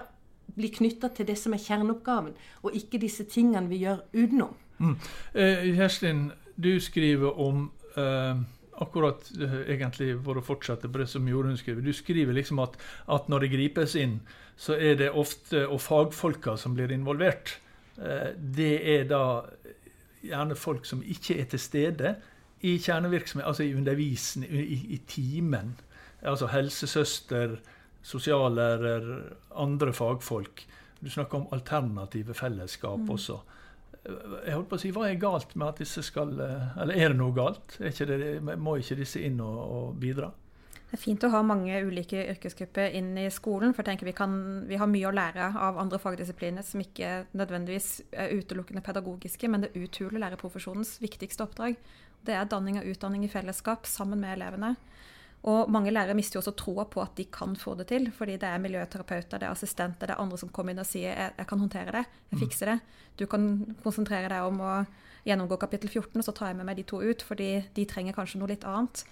blir 0.53 0.73
knytta 0.73 1.09
til 1.13 1.29
det 1.29 1.37
som 1.39 1.53
er 1.53 1.61
kjerneoppgaven, 1.61 2.33
og 2.63 2.77
ikke 2.77 3.01
disse 3.01 3.25
tingene 3.29 3.69
vi 3.69 3.83
gjør 3.85 4.03
utenom. 4.13 4.57
Mm. 4.79 4.97
Eh, 5.37 5.69
Kjerstin, 5.77 6.25
du 6.55 6.75
skriver 6.81 7.39
om 7.39 7.69
eh, 7.97 8.41
akkurat 8.81 9.27
eh, 9.37 9.59
egentlig 9.75 10.13
for 10.23 10.39
å 10.39 10.45
fortsette 10.45 10.89
på 10.89 11.01
det 11.01 11.09
som 11.11 11.27
Jorunn 11.29 11.57
skriver. 11.59 11.83
Du 11.85 11.93
skriver 11.93 12.35
liksom 12.37 12.61
at, 12.63 12.77
at, 13.11 13.29
når 13.29 13.45
det 13.45 13.53
gripes 13.53 13.95
inn, 13.99 14.19
så 14.57 14.77
er 14.77 14.97
det 14.99 15.11
ofte 15.17 15.65
og 15.67 15.81
fagfolka 15.81 16.55
som 16.59 16.77
blir 16.77 16.93
involvert. 16.93 17.57
Eh, 17.97 18.33
det 18.37 18.75
er 18.95 19.07
da 19.09 19.23
gjerne 20.23 20.57
folk 20.57 20.87
som 20.87 21.03
ikke 21.03 21.37
er 21.41 21.49
til 21.51 21.61
stede 21.61 22.15
i 22.63 22.77
kjernevirksomhet, 22.79 23.47
altså 23.47 23.65
i 23.65 23.73
undervisning, 23.75 24.51
i, 24.51 24.79
i 24.95 25.01
timen. 25.09 25.73
Altså 26.23 26.47
helsesøster, 26.47 27.57
sosiallærer, 28.03 29.09
andre 29.59 29.93
fagfolk. 29.93 30.63
Du 31.03 31.09
snakker 31.11 31.41
om 31.41 31.49
alternative 31.51 32.33
fellesskap 32.33 33.03
mm. 33.03 33.09
også. 33.11 33.41
Jeg 34.03 34.55
holdt 34.57 34.69
på 34.69 34.75
å 34.75 34.81
si, 34.81 34.91
Hva 34.91 35.07
er 35.07 35.19
galt 35.19 35.53
med 35.55 35.69
at 35.69 35.77
disse 35.79 36.03
skal 36.03 36.33
eh, 36.43 36.79
Eller 36.83 36.97
er 36.99 37.13
det 37.13 37.19
noe 37.21 37.35
galt? 37.35 37.77
Ikke 37.79 38.07
det, 38.09 38.17
må 38.59 38.75
ikke 38.79 38.97
disse 38.99 39.21
inn 39.23 39.39
og, 39.43 39.59
og 39.63 39.93
bidra? 40.01 40.31
Det 40.93 40.99
er 40.99 41.01
fint 41.01 41.23
å 41.25 41.31
ha 41.33 41.39
mange 41.41 41.79
ulike 41.87 42.19
yrkesgrupper 42.35 42.93
inn 42.99 43.15
i 43.17 43.25
skolen. 43.33 43.71
For 43.73 43.81
jeg 43.81 43.95
tenker 43.95 44.05
vi, 44.05 44.13
kan, 44.13 44.35
vi 44.69 44.77
har 44.77 44.89
mye 44.91 45.07
å 45.09 45.13
lære 45.15 45.47
av 45.65 45.79
andre 45.81 45.97
fagdisipliner 45.97 46.61
som 46.67 46.83
ikke 46.83 47.23
nødvendigvis 47.33 47.87
er 48.11 48.35
utelukkende 48.37 48.83
pedagogiske, 48.85 49.49
men 49.49 49.63
det 49.63 49.71
uthuler 49.73 50.21
lærerprofesjonens 50.21 50.99
viktigste 51.01 51.47
oppdrag. 51.47 51.79
Det 52.21 52.35
er 52.37 52.45
danning 52.45 52.77
og 52.77 52.91
utdanning 52.91 53.25
i 53.25 53.31
fellesskap 53.31 53.89
sammen 53.89 54.21
med 54.21 54.35
elevene. 54.35 54.75
Og 55.43 55.71
mange 55.71 55.91
lærere 55.91 56.15
mister 56.15 56.37
jo 56.37 56.41
også 56.43 56.53
troa 56.55 56.85
på 56.87 57.01
at 57.03 57.17
de 57.17 57.25
kan 57.27 57.55
få 57.59 57.73
det 57.75 57.89
til, 57.89 58.07
fordi 58.15 58.37
det 58.39 58.47
er 58.47 58.61
miljøterapeuter, 58.63 59.41
det 59.41 59.47
er 59.47 59.51
assistenter, 59.51 60.07
det 60.07 60.15
er 60.15 60.21
andre 60.23 60.39
som 60.39 60.51
kommer 60.55 60.71
inn 60.71 60.79
og 60.79 60.87
sier 60.87 61.11
jeg, 61.11 61.33
jeg 61.35 61.49
kan 61.49 61.59
håndtere 61.59 61.95
det, 61.97 62.03
jeg 62.31 62.37
mm. 62.37 62.43
fikser 62.45 62.71
det. 62.71 62.77
Du 63.19 63.25
kan 63.27 63.49
konsentrere 63.83 64.29
deg 64.31 64.47
om 64.47 64.61
å 64.63 64.75
gjennomgå 65.27 65.57
kapittel 65.59 65.91
14, 65.91 66.15
og 66.15 66.23
så 66.25 66.35
tar 66.35 66.51
jeg 66.51 66.59
med 66.61 66.69
meg 66.69 66.79
de 66.79 66.87
to 66.87 67.01
ut, 67.03 67.25
fordi 67.27 67.49
de 67.75 67.85
trenger 67.89 68.15
kanskje 68.15 68.39
noe 68.39 68.53
litt 68.53 68.63
annet. 68.67 69.03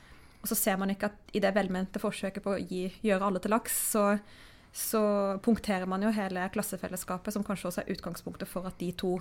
Og 0.42 0.48
så 0.50 0.58
ser 0.58 0.80
man 0.80 0.94
ikke 0.94 1.12
at 1.12 1.36
i 1.36 1.42
det 1.44 1.52
velmente 1.56 2.02
forsøket 2.02 2.44
på 2.46 2.56
å 2.56 2.62
gi, 2.62 2.86
gjøre 3.04 3.28
alle 3.28 3.44
til 3.44 3.54
laks, 3.54 3.76
så, 3.92 4.06
så, 4.72 5.04
punkterer 5.44 5.90
man 5.90 6.04
jo 6.04 6.14
hele 6.16 6.48
klassefellesskapet, 6.56 7.36
som 7.36 7.46
kanskje 7.46 7.70
også 7.70 7.84
er 7.84 7.92
utgangspunktet 7.96 8.50
for 8.50 8.72
at 8.72 8.80
de 8.80 8.94
to 8.98 9.18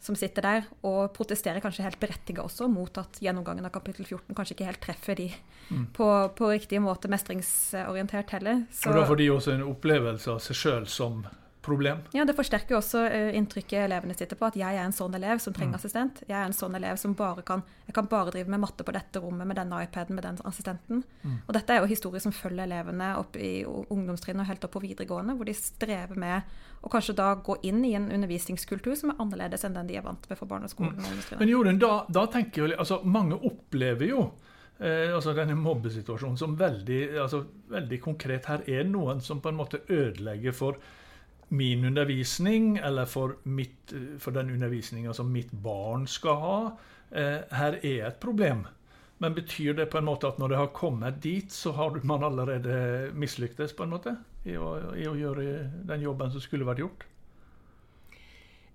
som 0.00 0.16
sitter 0.18 0.44
der, 0.44 0.68
og 0.86 1.10
protesterer 1.16 1.62
kanskje 1.62 1.84
helt 1.86 1.98
berettiget 2.00 2.42
også 2.42 2.68
mot 2.70 3.00
at 3.00 3.18
gjennomgangen 3.22 3.66
av 3.66 3.72
kapittel 3.74 4.06
14 4.06 4.36
kanskje 4.36 4.54
ikke 4.54 4.68
helt 4.68 4.82
treffer 4.84 5.18
de 5.18 5.26
mm. 5.70 5.88
på, 5.96 6.08
på, 6.38 6.52
riktig 6.54 6.80
måte 6.84 7.10
mestringsorientert 7.10 8.36
heller. 8.36 8.62
Så, 8.70 8.92
og 8.92 9.00
da 9.00 9.04
får 9.08 9.20
de 9.20 9.28
også 9.34 9.56
en 9.56 9.66
opplevelse 9.66 10.30
av 10.32 10.42
seg 10.44 10.60
sjøl 10.62 10.88
som 10.90 11.24
problem. 11.68 12.02
Ja, 12.16 12.24
Det 12.28 12.36
forsterker 12.38 12.76
jo 12.76 12.80
også 12.82 13.04
uh, 13.06 13.30
inntrykket 13.36 13.84
elevene 13.84 14.16
sitter 14.18 14.40
på, 14.40 14.48
at 14.48 14.58
jeg 14.58 14.80
er 14.80 14.86
en 14.86 14.96
sånn 14.96 15.14
elev 15.18 15.42
som 15.44 15.56
trenger 15.56 15.76
mm. 15.76 15.80
assistent. 15.80 16.22
Jeg 16.26 16.36
er 16.38 16.48
en 16.48 16.56
sånn 16.56 16.76
elev 16.78 16.98
som 17.00 17.16
bare 17.18 17.44
kan 17.46 17.66
jeg 17.88 17.94
kan 17.96 18.08
bare 18.10 18.28
drive 18.34 18.52
med 18.52 18.60
matte 18.60 18.84
på 18.84 18.92
dette 18.92 19.20
rommet 19.22 19.48
med 19.48 19.56
denne 19.56 19.78
iPaden 19.80 20.12
med 20.18 20.26
den 20.26 20.36
assistenten. 20.44 21.00
Mm. 21.22 21.38
Og 21.46 21.54
dette 21.56 21.72
er 21.72 21.80
jo 21.80 21.88
historier 21.88 22.20
som 22.20 22.34
følger 22.36 22.66
elevene 22.66 23.14
opp 23.16 23.38
i 23.40 23.62
ungdomstrinnet 23.64 24.44
og 24.44 24.50
helt 24.50 24.66
opp 24.66 24.74
på 24.74 24.82
videregående, 24.82 25.36
hvor 25.38 25.48
de 25.48 25.54
strever 25.56 26.20
med 26.20 26.58
å 26.84 26.90
kanskje 26.92 27.16
da 27.16 27.30
gå 27.44 27.56
inn 27.64 27.80
i 27.88 27.94
en 27.96 28.10
undervisningskultur 28.12 28.92
som 28.98 29.14
er 29.14 29.22
annerledes 29.24 29.64
enn 29.64 29.78
den 29.78 29.88
de 29.88 29.96
er 29.96 30.04
vant 30.04 30.28
med 30.28 30.36
fra 30.36 30.50
barneskolen. 30.50 31.00
Mm. 31.00 31.24
Men 31.40 31.54
Jorunn, 31.54 31.80
da, 31.80 31.92
da, 32.12 32.26
tenker 32.28 32.66
jeg 32.66 32.76
altså 32.76 33.00
Mange 33.08 33.40
opplever 33.48 34.10
jo 34.10 34.20
eh, 34.76 35.08
altså 35.14 35.32
denne 35.36 35.56
mobbesituasjonen 35.58 36.36
som 36.36 36.60
veldig, 36.60 37.02
altså, 37.24 37.46
veldig 37.72 38.02
konkret. 38.04 38.52
Her 38.52 38.68
er 38.68 38.84
noen 38.84 39.24
som 39.24 39.40
på 39.40 39.48
en 39.48 39.62
måte 39.62 39.80
ødelegger 39.88 40.52
for 40.52 40.76
min 41.48 41.84
undervisning, 41.84 42.76
eller 42.76 43.06
for, 43.06 43.36
mitt, 43.42 43.94
for 44.18 44.36
den 44.36 44.50
undervisninga 44.50 45.14
som 45.14 45.32
mitt 45.32 45.52
barn 45.52 46.06
skal 46.06 46.42
ha. 46.42 46.58
Eh, 47.10 47.44
her 47.56 47.78
er 47.82 48.08
et 48.08 48.20
problem. 48.20 48.66
Men 49.18 49.34
betyr 49.34 49.74
det 49.74 49.88
på 49.90 49.98
en 49.98 50.06
måte 50.06 50.28
at 50.28 50.38
når 50.38 50.52
det 50.52 50.58
har 50.60 50.74
kommet 50.76 51.22
dit, 51.22 51.52
så 51.52 51.72
har 51.74 51.96
man 52.06 52.24
allerede 52.24 53.10
mislyktes 53.14 53.72
på 53.74 53.86
en 53.86 53.94
måte 53.96 54.14
i 54.46 54.54
å, 54.54 54.74
i 54.94 55.08
å 55.10 55.16
gjøre 55.18 55.46
den 55.88 56.04
jobben 56.04 56.30
som 56.30 56.44
skulle 56.44 56.68
vært 56.68 56.84
gjort? 56.84 57.06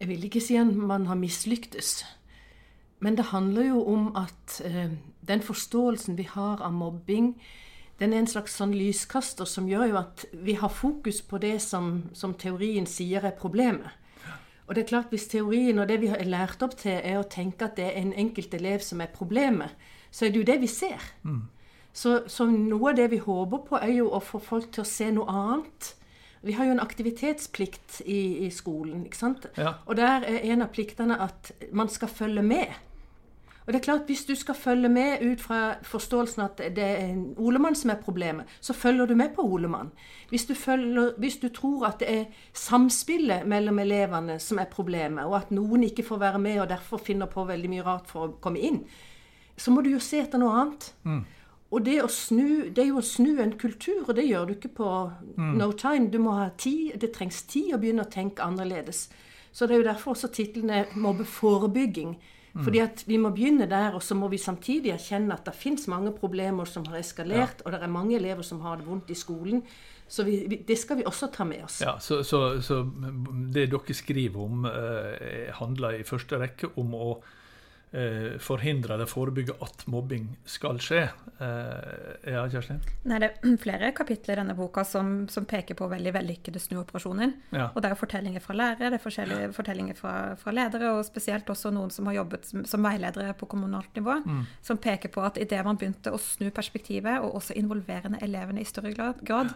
Jeg 0.02 0.10
vil 0.10 0.26
ikke 0.28 0.42
si 0.44 0.58
at 0.60 0.74
man 0.76 1.08
har 1.08 1.16
mislyktes. 1.16 2.02
Men 3.04 3.16
det 3.20 3.30
handler 3.32 3.70
jo 3.70 3.84
om 3.88 4.10
at 4.20 4.60
eh, 4.66 4.96
den 5.28 5.44
forståelsen 5.44 6.18
vi 6.20 6.26
har 6.28 6.60
av 6.64 6.74
mobbing, 6.76 7.34
den 8.04 8.14
er 8.14 8.20
en 8.20 8.28
slags 8.28 8.58
sånn 8.60 8.74
lyskaster 8.76 9.48
som 9.48 9.68
gjør 9.70 9.86
jo 9.94 10.00
at 10.02 10.26
vi 10.46 10.58
har 10.60 10.72
fokus 10.72 11.22
på 11.24 11.40
det 11.40 11.56
som, 11.64 12.10
som 12.12 12.36
teorien 12.36 12.88
sier 12.90 13.24
er 13.24 13.36
problemet. 13.40 13.88
Og 14.68 14.76
det 14.76 14.84
er 14.84 14.90
klart 14.90 15.12
Hvis 15.12 15.28
teorien 15.32 15.80
og 15.80 15.90
det 15.90 16.00
vi 16.02 16.12
har 16.12 16.24
lært 16.28 16.64
opp 16.64 16.76
til, 16.80 16.96
er 16.96 17.20
å 17.20 17.28
tenke 17.28 17.68
at 17.68 17.76
det 17.80 17.90
er 17.90 18.00
en 18.00 18.14
enkelt 18.16 18.54
elev 18.56 18.84
som 18.84 19.02
er 19.04 19.12
problemet, 19.12 19.72
så 20.12 20.26
er 20.26 20.32
det 20.32 20.40
jo 20.40 20.48
det 20.48 20.60
vi 20.62 20.70
ser. 20.72 21.04
Mm. 21.24 21.42
Så, 21.94 22.24
så, 22.28 22.48
noe 22.50 22.92
av 22.92 22.98
det 22.98 23.10
vi 23.12 23.20
håper 23.22 23.66
på, 23.68 23.78
er 23.78 23.92
jo 24.00 24.08
å 24.10 24.22
få 24.24 24.40
folk 24.42 24.72
til 24.74 24.84
å 24.84 24.88
se 24.88 25.10
noe 25.14 25.30
annet. 25.30 25.92
Vi 26.44 26.56
har 26.58 26.68
jo 26.68 26.76
en 26.76 26.84
aktivitetsplikt 26.84 28.02
i, 28.06 28.48
i 28.48 28.50
skolen. 28.52 29.06
ikke 29.06 29.20
sant? 29.20 29.46
Ja. 29.58 29.76
Og 29.86 30.00
der 30.00 30.26
er 30.28 30.48
en 30.54 30.66
av 30.66 30.74
pliktene 30.74 31.20
at 31.22 31.54
man 31.72 31.92
skal 31.92 32.12
følge 32.12 32.44
med. 32.44 32.74
Og 33.66 33.74
det 33.74 33.76
er 33.80 33.84
klart, 33.84 34.06
Hvis 34.06 34.26
du 34.26 34.36
skal 34.36 34.56
følge 34.56 34.90
med 34.90 35.22
ut 35.22 35.42
fra 35.42 35.76
forståelsen 35.82 36.42
at 36.42 36.58
det 36.76 36.84
er 36.84 37.16
Olemann 37.38 37.76
som 37.76 37.90
er 37.90 37.96
problemet, 37.96 38.46
så 38.62 38.74
følger 38.74 39.06
du 39.06 39.16
med 39.16 39.30
på 39.36 39.42
Olemann. 39.42 39.92
Hvis 40.30 40.46
du, 40.46 40.54
følger, 40.54 41.14
hvis 41.18 41.38
du 41.38 41.50
tror 41.50 41.86
at 41.88 42.00
det 42.00 42.10
er 42.20 42.26
samspillet 42.54 43.48
mellom 43.48 43.80
elevene 43.80 44.40
som 44.40 44.60
er 44.60 44.66
problemet, 44.66 45.26
og 45.26 45.36
at 45.36 45.52
noen 45.52 45.84
ikke 45.84 46.04
får 46.04 46.18
være 46.18 46.40
med 46.40 46.60
og 46.60 46.70
derfor 46.70 46.98
finner 46.98 47.26
på 47.26 47.46
veldig 47.46 47.70
mye 47.70 47.84
rart 47.84 48.08
for 48.08 48.28
å 48.28 48.36
komme 48.42 48.60
inn, 48.60 48.84
så 49.58 49.72
må 49.72 49.82
du 49.82 49.90
jo 49.94 50.00
se 50.00 50.20
etter 50.20 50.42
noe 50.42 50.60
annet. 50.60 50.94
Mm. 51.04 51.24
Og 51.74 51.86
det, 51.86 51.96
å 52.04 52.10
snu, 52.12 52.70
det 52.70 52.84
er 52.84 52.90
jo 52.92 53.00
å 53.02 53.06
snu 53.06 53.40
en 53.42 53.56
kultur, 53.58 54.04
og 54.06 54.14
det 54.18 54.28
gjør 54.28 54.46
du 54.46 54.54
ikke 54.54 54.76
på 54.78 54.90
mm. 55.38 55.56
no 55.58 55.72
time. 55.72 56.12
Du 56.14 56.20
må 56.22 56.36
ha 56.38 56.52
tid. 56.58 57.00
Det 57.02 57.14
trengs 57.16 57.42
tid 57.50 57.74
å 57.74 57.80
begynne 57.82 58.06
å 58.06 58.12
tenke 58.14 58.46
annerledes. 58.46 59.08
Så 59.54 59.66
det 59.66 59.76
er 59.76 59.82
jo 59.82 59.88
derfor 59.88 60.14
også 60.14 60.30
tittelen 60.34 60.70
er 60.70 60.94
'mobbeforebygging'. 60.94 62.16
Mm. 62.54 62.64
Fordi 62.64 62.80
at 62.84 63.04
Vi 63.08 63.18
må 63.18 63.32
begynne 63.34 63.66
der, 63.70 63.96
og 63.98 64.04
så 64.04 64.16
må 64.16 64.28
vi 64.30 64.38
samtidig 64.38 64.94
erkjenne 64.94 65.34
at 65.34 65.46
det 65.46 65.56
fins 65.58 65.88
mange 65.90 66.12
problemer 66.14 66.70
som 66.70 66.86
har 66.86 67.00
eskalert, 67.00 67.60
ja. 67.60 67.66
og 67.66 67.74
det 67.74 67.82
er 67.82 67.88
mange 67.88 68.16
elever 68.16 68.46
som 68.46 68.62
har 68.62 68.78
det 68.78 68.86
vondt 68.88 69.10
i 69.10 69.18
skolen. 69.18 69.64
Så 70.08 70.24
vi, 70.24 70.44
vi, 70.50 70.60
det 70.68 70.78
skal 70.78 71.00
vi 71.00 71.06
også 71.10 71.32
ta 71.34 71.46
med 71.48 71.64
oss. 71.66 71.82
Ja, 71.82 71.98
Så, 72.00 72.22
så, 72.24 72.62
så 72.62 72.84
det 73.54 73.70
dere 73.72 73.96
skriver 73.98 74.44
om, 74.44 74.66
eh, 74.70 75.50
handler 75.58 75.98
i 75.98 76.04
første 76.06 76.38
rekke 76.38 76.70
om 76.78 76.94
å 76.94 77.08
forhindre 78.42 78.96
eller 78.96 79.10
forebygge 79.10 79.54
at 79.62 79.84
mobbing 79.92 80.32
skal 80.50 80.80
skje. 80.82 81.04
Eh, 81.44 82.32
ja, 82.34 82.44
Kjerstin? 82.50 82.80
Nei, 83.10 83.20
det 83.22 83.30
er 83.30 83.58
flere 83.62 83.92
kapitler 83.96 84.38
i 84.38 84.42
denne 84.42 84.56
boka 84.58 84.84
som, 84.88 85.28
som 85.30 85.46
peker 85.50 85.78
på 85.78 85.88
veldig 85.92 86.14
vellykkede 86.16 86.62
snuoperasjoner. 86.62 87.36
Ja. 87.54 87.68
Og 87.74 87.84
det 87.84 87.92
er 87.92 88.00
fortellinger 88.00 88.44
fra 88.44 88.58
lærere, 88.58 88.90
det 88.94 89.00
er 89.00 89.04
forskjellige 89.04 89.52
fortellinger 89.56 89.98
fra, 90.00 90.16
fra, 90.40 90.56
ledere, 90.56 90.94
og 90.98 91.06
spesielt 91.08 91.50
også 91.54 91.74
noen 91.76 91.94
som 91.94 92.10
har 92.10 92.20
jobbet 92.22 92.50
som, 92.50 92.66
som 92.70 92.86
veiledere 92.86 93.38
på 93.38 93.50
kommunalt 93.54 93.94
nivå, 93.98 94.20
mm. 94.26 94.44
som 94.66 94.82
peker 94.82 95.14
på 95.14 95.24
at 95.26 95.38
idet 95.42 95.64
man 95.66 95.80
begynte 95.80 96.14
å 96.14 96.22
snu 96.22 96.50
perspektivet, 96.54 97.22
og 97.22 97.40
også 97.42 97.58
involverende 97.60 98.22
elevene 98.26 98.64
i 98.64 98.70
større 98.70 98.94
grad, 98.98 99.22
grad 99.26 99.54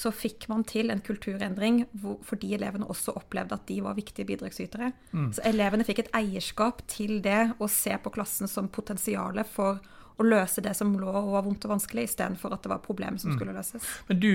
så 0.00 0.08
fikk 0.14 0.46
man 0.48 0.62
til 0.64 0.88
en 0.92 1.02
kulturendring 1.04 1.82
hvor, 2.00 2.16
fordi 2.24 2.54
elevene 2.56 2.88
også 2.88 3.12
opplevde 3.20 3.56
at 3.58 3.66
de 3.68 3.80
var 3.84 3.98
viktige 3.98 4.24
bidragsytere. 4.30 4.92
Mm. 5.12 5.30
Så 5.36 5.44
elevene 5.50 5.84
fikk 5.84 6.04
et 6.04 6.12
eierskap 6.16 6.80
til 6.88 7.18
det 7.24 7.50
å 7.60 7.68
se 7.68 7.92
på 8.00 8.12
klassen 8.14 8.48
som 8.48 8.70
potensialet 8.72 9.48
for 9.50 9.82
å 10.20 10.24
løse 10.24 10.62
det 10.64 10.72
som 10.76 10.92
lå 11.00 11.10
og 11.10 11.32
var 11.34 11.44
vondt 11.46 11.64
og 11.66 11.74
vanskelig, 11.74 12.06
istedenfor 12.08 12.52
at 12.52 12.64
det 12.64 12.72
var 12.72 12.82
problemet 12.84 13.22
som 13.22 13.32
mm. 13.32 13.36
skulle 13.38 13.56
løses. 13.56 13.88
Men 14.08 14.20
du, 14.20 14.32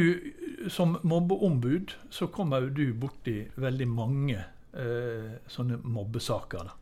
som 0.73 0.97
mobbeombud, 1.05 1.93
så 2.13 2.29
kommer 2.33 2.65
jo 2.65 2.73
du 2.73 2.85
borti 3.05 3.37
veldig 3.61 3.87
mange 3.89 4.39
eh, 4.41 5.37
sånne 5.51 5.79
mobbesaker. 5.81 6.73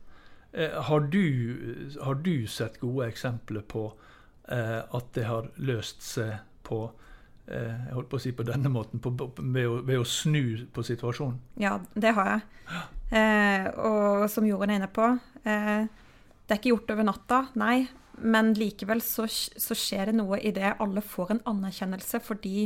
Eh, 0.51 0.75
har, 0.89 1.07
du, 1.11 1.23
har, 1.99 2.19
du, 2.23 2.47
sett 2.47 2.79
gode 2.83 3.09
eksempler 3.11 3.63
på 3.67 3.89
eh, 4.47 4.79
at 4.83 5.11
det 5.15 5.27
har 5.27 5.51
løst 5.59 6.03
seg 6.05 6.37
på 6.67 6.85
jeg 7.43 7.91
holdt 7.91 8.07
på 8.11 8.19
å 8.19 8.23
si 8.23 8.31
på 8.35 8.45
denne 8.47 8.69
måten, 8.71 9.01
på, 9.03 9.11
ved, 9.11 9.65
å, 9.67 9.79
ved, 9.83 9.97
å, 9.99 10.05
snu 10.07 10.63
på 10.73 10.83
situasjonen? 10.85 11.39
Ja, 11.59 11.77
det 11.93 12.15
har 12.19 12.35
jeg. 12.35 12.45
Eh, 13.13 13.67
og 13.77 14.23
som 14.33 14.41
Jorunn 14.47 14.71
er 14.73 14.79
inne 14.79 14.87
på, 14.89 15.03
eh, 15.45 15.83
det 15.85 16.55
er 16.55 16.57
ikke 16.57 16.71
gjort 16.71 16.93
over 16.95 17.05
natta, 17.05 17.37
nei. 17.61 17.83
Men 18.25 18.55
likevel 18.57 19.03
så, 19.05 19.27
så 19.29 19.77
skjer 19.77 20.09
det 20.09 20.15
noe 20.17 20.39
i 20.41 20.49
det 20.55 20.71
alle 20.81 21.03
får 21.05 21.35
en 21.35 21.43
anerkjennelse, 21.51 22.23
fordi 22.25 22.63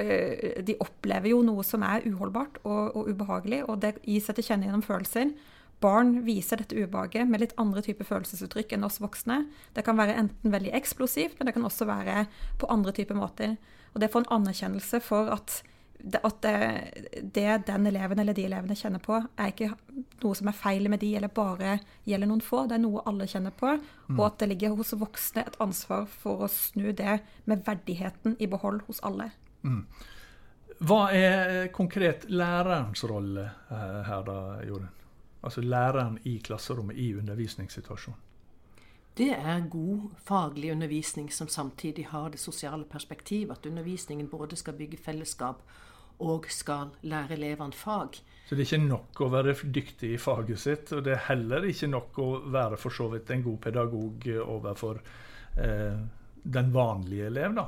eh, 0.00 0.62
de 0.64 0.78
opplever 0.80 1.34
jo 1.34 1.42
noe 1.44 1.64
som 1.66 1.84
er 1.84 2.06
uholdbart 2.08 2.62
og, 2.62 2.96
og 2.96 3.10
ubehagelig, 3.12 3.60
og 3.68 3.82
det 3.84 3.98
gir 4.00 4.24
seg 4.24 4.38
til 4.38 4.48
kjenne 4.48 4.70
gjennom 4.70 4.86
følelser. 4.86 5.34
Barn 5.82 6.14
viser 6.26 6.62
dette 6.62 6.78
ubehaget 6.78 7.28
med 7.28 7.42
litt 7.42 7.56
andre 7.60 7.82
typer 7.84 8.06
følelsesuttrykk 8.08 8.76
enn 8.76 8.86
oss 8.86 9.00
voksne. 9.02 9.42
Det 9.74 9.84
kan 9.86 9.98
være 9.98 10.16
enten 10.20 10.54
veldig 10.54 10.72
eksplosivt, 10.78 11.38
men 11.38 11.48
det 11.48 11.56
kan 11.56 11.66
også 11.66 11.88
være 11.90 12.24
på 12.62 12.70
andre 12.72 12.94
typer 12.96 13.18
måter. 13.18 13.58
Og 13.92 14.00
det 14.00 14.12
får 14.12 14.24
en 14.24 14.34
anerkjennelse 14.40 15.02
for 15.04 15.30
at 15.34 15.62
at 16.02 16.42
det, 16.42 16.92
det, 17.22 17.62
den 17.66 17.86
eleven 17.86 18.18
eller 18.18 18.34
de 18.34 18.44
elevene 18.44 18.74
kjenner 18.74 18.98
på, 19.02 19.20
er 19.38 19.52
ikke 19.52 19.68
noe 20.22 20.38
som 20.38 20.48
er 20.50 20.56
feil 20.56 20.88
med 20.90 20.98
de, 21.02 21.12
eller 21.16 21.30
bare 21.32 21.76
gjelder 22.08 22.30
noen 22.30 22.42
få. 22.42 22.64
Det 22.66 22.74
er 22.76 22.82
noe 22.82 23.04
alle 23.06 23.28
kjenner 23.30 23.54
på. 23.54 23.76
Mm. 24.08 24.16
Og 24.18 24.24
at 24.26 24.40
det 24.42 24.48
ligger 24.50 24.74
hos 24.78 24.94
voksne 24.98 25.44
et 25.46 25.60
ansvar 25.62 26.08
for 26.10 26.46
å 26.46 26.50
snu 26.50 26.90
det 26.98 27.20
med 27.50 27.62
verdigheten 27.66 28.34
i 28.42 28.50
behold 28.50 28.82
hos 28.88 29.02
alle. 29.06 29.30
Mm. 29.62 29.84
Hva 30.82 31.02
er 31.14 31.70
konkret 31.74 32.26
lærerens 32.30 33.04
rolle 33.06 33.46
eh, 33.70 34.00
her, 34.08 34.26
da, 34.26 34.38
Jorunn? 34.66 34.90
Altså 35.42 35.60
læreren 35.60 36.18
i 36.24 36.38
klasserommet, 36.44 36.96
i 36.96 37.14
undervisningssituasjonen? 37.18 38.20
Det 39.16 39.28
er 39.36 39.66
god 39.68 40.10
faglig 40.24 40.70
undervisning 40.72 41.32
som 41.32 41.48
samtidig 41.48 42.06
har 42.08 42.30
det 42.32 42.40
sosiale 42.40 42.84
perspektivet. 42.84 43.58
At 43.58 43.66
undervisningen 43.66 44.28
både 44.28 44.56
skal 44.56 44.74
bygge 44.74 44.96
fellesskap 44.96 45.60
og 46.18 46.46
skal 46.48 46.94
lære 47.02 47.36
elevene 47.36 47.76
fag. 47.76 48.16
Så 48.48 48.56
det 48.56 48.64
er 48.64 48.70
ikke 48.70 48.88
nok 48.88 49.20
å 49.20 49.28
være 49.32 49.54
dyktig 49.74 50.14
i 50.14 50.20
faget 50.20 50.60
sitt, 50.60 50.92
og 50.92 51.04
det 51.04 51.16
er 51.16 51.26
heller 51.28 51.66
ikke 51.68 51.90
nok 51.92 52.18
å 52.18 52.30
være 52.52 52.78
for 52.80 52.94
så 52.94 53.08
vidt 53.12 53.30
en 53.30 53.44
god 53.44 53.58
pedagog 53.66 54.26
overfor 54.46 55.00
eh, 55.60 56.02
den 56.42 56.72
vanlige 56.74 57.26
elev, 57.26 57.54
da? 57.56 57.66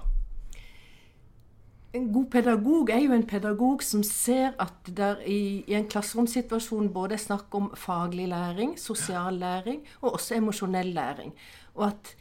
En 1.94 2.08
god 2.10 2.26
pedagog 2.32 2.90
er 2.90 3.04
jo 3.04 3.14
en 3.14 3.26
pedagog 3.26 3.82
som 3.86 4.02
ser 4.02 4.56
at 4.58 4.88
det 4.98 5.12
i, 5.30 5.62
i 5.70 5.76
en 5.78 5.86
klasseromsituasjon 5.86 6.90
både 6.94 7.14
er 7.14 7.22
snakk 7.22 7.54
om 7.54 7.68
faglig 7.78 8.26
læring, 8.32 8.74
sosial 8.80 9.38
læring 9.38 9.84
og 10.00 10.16
også 10.16 10.34
emosjonell 10.40 10.90
læring. 10.96 11.30
Og 11.74 11.86
at 11.92 12.14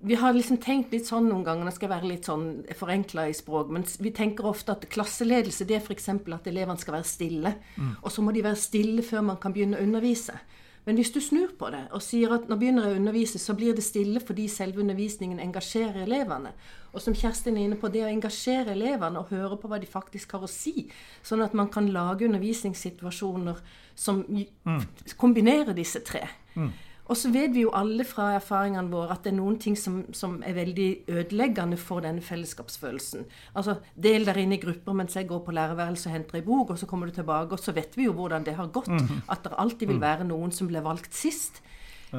vi 0.00 0.14
har 0.14 0.34
liksom 0.34 0.60
tenkt 0.62 0.92
litt 0.94 1.08
sånn 1.08 1.26
noen 1.26 1.42
ganger, 1.42 1.66
nå 1.66 1.72
skal 1.74 1.88
jeg 1.88 1.94
være 1.96 2.10
litt 2.12 2.28
sånn 2.28 2.46
forenkla 2.78 3.26
i 3.26 3.34
språk, 3.34 3.72
men 3.74 3.82
vi 3.98 4.12
tenker 4.14 4.46
ofte 4.46 4.76
at 4.76 4.86
klasseledelse 4.94 5.66
det 5.66 5.80
er 5.80 5.82
f.eks. 5.82 6.08
at 6.14 6.46
elevene 6.46 6.78
skal 6.78 7.00
være 7.00 7.08
stille. 7.08 7.54
Mm. 7.74 7.96
Og 7.98 8.14
så 8.14 8.22
må 8.22 8.34
de 8.34 8.46
være 8.46 8.62
stille 8.62 9.02
før 9.02 9.26
man 9.32 9.40
kan 9.42 9.56
begynne 9.56 9.80
å 9.80 9.82
undervise. 9.82 10.38
Men 10.88 10.96
hvis 10.96 11.10
du 11.12 11.18
snur 11.20 11.50
på 11.60 11.68
det 11.68 11.82
og 11.92 12.00
sier 12.00 12.32
at 12.32 12.46
nå 12.48 12.56
begynner 12.56 12.86
jeg 12.86 12.96
å 12.96 12.98
undervise, 13.02 13.36
så 13.36 13.52
blir 13.52 13.74
det 13.76 13.82
stille 13.84 14.22
fordi 14.24 14.46
selve 14.48 14.80
undervisningen 14.80 15.36
engasjerer 15.44 16.06
elevene. 16.06 16.54
Og 16.96 17.02
som 17.04 17.12
Kjerstin 17.12 17.58
er 17.60 17.66
inne 17.66 17.76
på, 17.76 17.90
det 17.92 18.06
å 18.06 18.08
engasjere 18.08 18.72
elevene 18.72 19.20
og 19.20 19.28
høre 19.28 19.58
på 19.60 19.68
hva 19.68 19.76
de 19.82 19.90
faktisk 19.90 20.32
har 20.32 20.46
å 20.46 20.48
si, 20.48 20.86
sånn 21.20 21.44
at 21.44 21.52
man 21.52 21.68
kan 21.68 21.90
lage 21.92 22.24
undervisningssituasjoner 22.24 23.60
som 23.92 24.22
mm. 24.24 24.80
kombinerer 25.20 25.76
disse 25.76 26.00
tre. 26.08 26.24
Mm. 26.56 26.72
Og 27.08 27.16
så 27.16 27.30
vet 27.32 27.54
vi 27.54 27.62
jo 27.64 27.70
alle 27.76 28.04
fra 28.04 28.34
erfaringene 28.36 28.92
våre 28.92 29.14
at 29.14 29.24
det 29.24 29.32
er 29.32 29.38
noen 29.38 29.56
ting 29.60 29.76
som, 29.80 30.02
som 30.12 30.38
er 30.44 30.56
veldig 30.58 30.88
ødeleggende 31.08 31.78
for 31.80 32.04
denne 32.04 32.20
fellesskapsfølelsen. 32.24 33.24
Altså, 33.56 33.78
Del 33.96 34.28
dere 34.28 34.44
inn 34.44 34.52
i 34.52 34.60
grupper 34.60 34.96
mens 34.96 35.16
jeg 35.16 35.28
går 35.30 35.40
på 35.46 35.54
lærerværelset 35.56 36.10
og 36.10 36.16
henter 36.18 36.40
ei 36.40 36.44
bok, 36.44 36.74
og 36.74 36.78
så 36.78 36.86
kommer 36.90 37.08
du 37.08 37.16
tilbake, 37.16 37.56
og 37.56 37.64
så 37.64 37.72
vet 37.72 37.96
vi 37.96 38.04
jo 38.08 38.12
hvordan 38.18 38.44
det 38.44 38.58
har 38.60 38.68
gått. 38.74 38.92
At 39.28 39.44
det 39.44 39.56
alltid 39.56 39.88
vil 39.88 40.00
være 40.04 40.28
noen 40.28 40.52
som 40.52 40.68
ble 40.68 40.84
valgt 40.84 41.16
sist. 41.16 41.62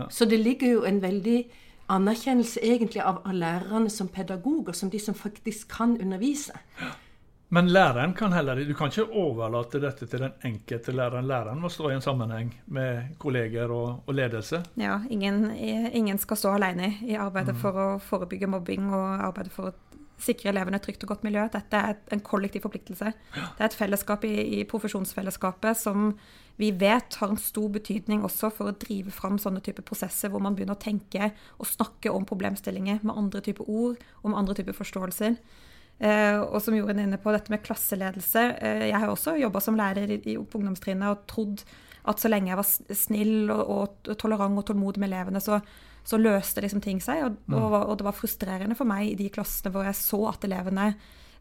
Så 0.10 0.26
det 0.30 0.40
ligger 0.42 0.74
jo 0.80 0.86
en 0.86 1.02
veldig 1.02 1.40
anerkjennelse 1.90 2.62
egentlig 2.62 3.02
av, 3.02 3.22
av 3.26 3.34
lærerne 3.34 3.90
som 3.90 4.10
pedagoger, 4.14 4.76
som 4.78 4.90
de 4.94 5.00
som 5.02 5.16
faktisk 5.18 5.72
kan 5.74 5.96
undervise. 6.02 6.54
Men 7.50 7.68
læreren 7.74 8.14
kan 8.14 8.34
heller 8.34 8.62
Du 8.62 8.74
kan 8.78 8.92
ikke 8.92 9.10
overlate 9.18 9.82
dette 9.82 10.06
til 10.06 10.22
den 10.22 10.34
enkelte 10.46 10.94
læreren. 10.94 11.28
Læreren 11.28 11.62
må 11.62 11.70
stå 11.70 11.90
i 11.90 11.96
en 11.98 12.02
sammenheng 12.06 12.54
med 12.68 13.16
kolleger 13.18 13.72
og, 13.74 14.04
og 14.06 14.14
ledelse. 14.14 14.62
Ja, 14.78 15.00
ingen, 15.10 15.50
ingen, 15.58 16.18
skal 16.18 16.38
stå 16.38 16.54
alene 16.54 16.94
i 17.02 17.16
arbeidet 17.18 17.56
mm. 17.56 17.62
for 17.62 17.80
å 17.80 17.88
forebygge 18.06 18.50
mobbing 18.50 18.92
og 18.94 19.24
arbeidet 19.32 19.54
for 19.56 19.72
å 19.72 19.78
sikre 20.20 20.52
elevene 20.52 20.78
et 20.78 20.84
trygt 20.86 21.04
og 21.08 21.14
godt 21.14 21.26
miljø. 21.26 21.48
Dette 21.52 21.80
er 21.80 21.98
en 22.14 22.22
kollektiv 22.22 22.66
forpliktelse. 22.68 23.14
Det 23.34 23.64
er 23.64 23.70
et 23.70 23.78
fellesskap 23.80 24.28
i, 24.28 24.36
i 24.60 24.68
profesjonsfellesskapet 24.70 25.80
som 25.80 26.12
vi 26.60 26.70
vet 26.76 27.16
har 27.22 27.32
en 27.32 27.40
stor 27.40 27.70
betydning 27.72 28.26
også 28.28 28.52
for 28.52 28.70
å 28.70 28.76
drive 28.78 29.14
fram 29.16 29.40
sånne 29.40 29.64
typer 29.64 29.86
prosesser 29.88 30.30
hvor 30.30 30.44
man 30.44 30.58
begynner 30.58 30.76
å 30.76 30.84
tenke 30.84 31.32
og 31.58 31.70
snakke 31.72 32.12
om 32.12 32.28
problemstillinger 32.30 33.00
med 33.02 33.16
andre 33.16 33.42
typer 33.46 33.70
ord 33.72 34.04
og 34.22 34.30
med 34.30 34.42
andre 34.42 34.58
typer 34.60 34.76
forståelser. 34.76 35.40
Eh, 36.00 36.40
og 36.40 36.62
som 36.64 36.76
Jorunn 36.78 37.02
er 37.02 37.10
inne 37.10 37.20
på, 37.20 37.32
dette 37.36 37.52
med 37.52 37.64
klasseledelse. 37.66 38.46
Eh, 38.64 38.88
jeg 38.88 38.96
har 38.96 39.12
også 39.12 39.36
jobba 39.40 39.62
som 39.64 39.78
lærer 39.80 40.16
i, 40.16 40.38
på 40.40 40.60
ungdomstrinnet 40.62 41.12
og 41.12 41.26
trodd 41.30 41.64
at 42.10 42.22
så 42.22 42.32
lenge 42.32 42.54
jeg 42.54 42.60
var 42.62 42.96
snill 42.96 43.52
og, 43.52 43.64
og 44.08 44.12
tolerant 44.18 44.58
og 44.62 44.66
tålmodig 44.70 45.02
med 45.04 45.12
elevene, 45.12 45.42
så, 45.44 45.60
så 46.08 46.18
løste 46.18 46.64
liksom 46.64 46.82
ting 46.86 47.04
seg. 47.04 47.26
Og, 47.28 47.40
mm. 47.46 47.58
og, 47.60 47.76
og, 47.82 47.96
det 48.00 48.08
var 48.08 48.18
frustrerende 48.18 48.78
for 48.80 48.90
meg 48.90 49.12
i 49.12 49.18
de 49.20 49.28
klassene 49.34 49.74
hvor 49.76 49.88
jeg 49.88 50.00
så 50.00 50.24
at 50.32 50.48
elevene 50.48 50.94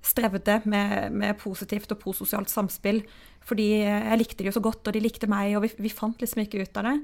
strevde 0.05 0.61
med, 0.71 1.15
med 1.15 1.38
positivt 1.41 1.95
og 1.95 2.03
prososialt 2.03 2.50
samspill. 2.50 3.00
Fordi 3.47 3.71
jeg 3.81 4.19
likte 4.21 4.43
de 4.43 4.50
jo 4.50 4.59
så 4.59 4.62
godt, 4.62 4.91
og 4.91 4.95
de 4.95 5.03
likte 5.03 5.31
meg, 5.31 5.55
og 5.57 5.65
vi, 5.65 5.73
vi 5.87 5.95
fant 5.95 6.21
liksom 6.21 6.43
ikke 6.45 6.67
ut 6.67 6.83
av 6.83 6.91
det. 6.91 6.97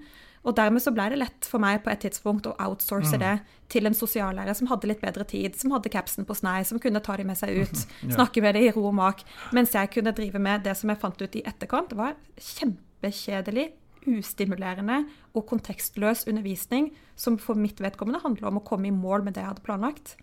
Og 0.44 0.56
dermed 0.56 0.82
så 0.84 0.92
ble 0.92 1.06
det 1.12 1.20
lett 1.20 1.46
for 1.48 1.62
meg 1.62 1.80
på 1.84 1.92
et 1.92 2.02
tidspunkt 2.04 2.48
å 2.48 2.54
outsource 2.60 3.16
mm. 3.16 3.22
det 3.22 3.34
til 3.72 3.88
en 3.88 3.96
sosiallærer 3.96 4.56
som 4.56 4.68
hadde 4.68 4.90
litt 4.90 5.00
bedre 5.00 5.24
tid, 5.28 5.56
som 5.56 5.72
hadde 5.72 5.92
capsen 5.92 6.26
på 6.28 6.36
snei, 6.36 6.58
som 6.68 6.80
kunne 6.82 7.00
ta 7.04 7.16
de 7.16 7.24
med 7.28 7.38
seg 7.40 7.54
ut, 7.62 7.84
ja. 8.04 8.10
snakke 8.18 8.44
med 8.44 8.58
dem 8.58 8.68
i 8.68 8.74
ro 8.74 8.88
og 8.90 8.98
mak. 8.98 9.24
Mens 9.56 9.72
jeg 9.76 9.92
kunne 9.94 10.12
drive 10.16 10.42
med 10.42 10.66
det 10.66 10.76
som 10.80 10.92
jeg 10.92 11.00
fant 11.00 11.24
ut 11.24 11.40
i 11.40 11.44
etterkant, 11.48 11.96
var 11.96 12.18
kjempekjedelig, 12.36 13.70
ustimulerende 14.04 14.98
og 15.32 15.46
kontekstløs 15.48 16.26
undervisning, 16.28 16.90
som 17.16 17.38
for 17.40 17.56
mitt 17.56 17.80
vedkommende 17.80 18.20
handler 18.20 18.50
om 18.50 18.60
å 18.60 18.66
komme 18.66 18.90
i 18.90 18.94
mål 18.94 19.24
med 19.24 19.38
det 19.38 19.40
jeg 19.40 19.52
hadde 19.54 19.64
planlagt. 19.64 20.16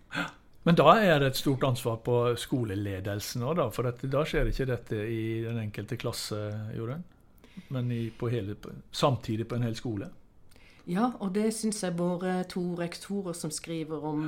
Men 0.62 0.78
da 0.78 0.92
er 1.02 1.18
det 1.18 1.32
et 1.32 1.40
stort 1.40 1.64
ansvar 1.66 1.98
på 2.06 2.20
skoleledelsen 2.38 3.42
òg, 3.42 3.64
for 3.74 3.88
dette, 3.88 4.06
da 4.10 4.22
skjer 4.22 4.52
ikke 4.52 4.68
dette 4.70 5.00
i 5.10 5.24
den 5.42 5.58
enkelte 5.64 5.98
klasse, 5.98 6.38
Jorunn? 6.76 7.02
Men 7.68 7.92
i, 7.92 8.10
på 8.10 8.28
hele, 8.32 8.56
samtidig 8.90 9.48
på 9.48 9.58
en 9.58 9.66
hel 9.66 9.76
skole. 9.76 10.08
Ja, 10.86 11.12
og 11.22 11.34
det 11.36 11.52
syns 11.54 11.82
jeg 11.84 11.98
våre 11.98 12.42
to 12.50 12.62
rektorer 12.78 13.36
som 13.38 13.52
skriver 13.54 14.02
om, 14.06 14.24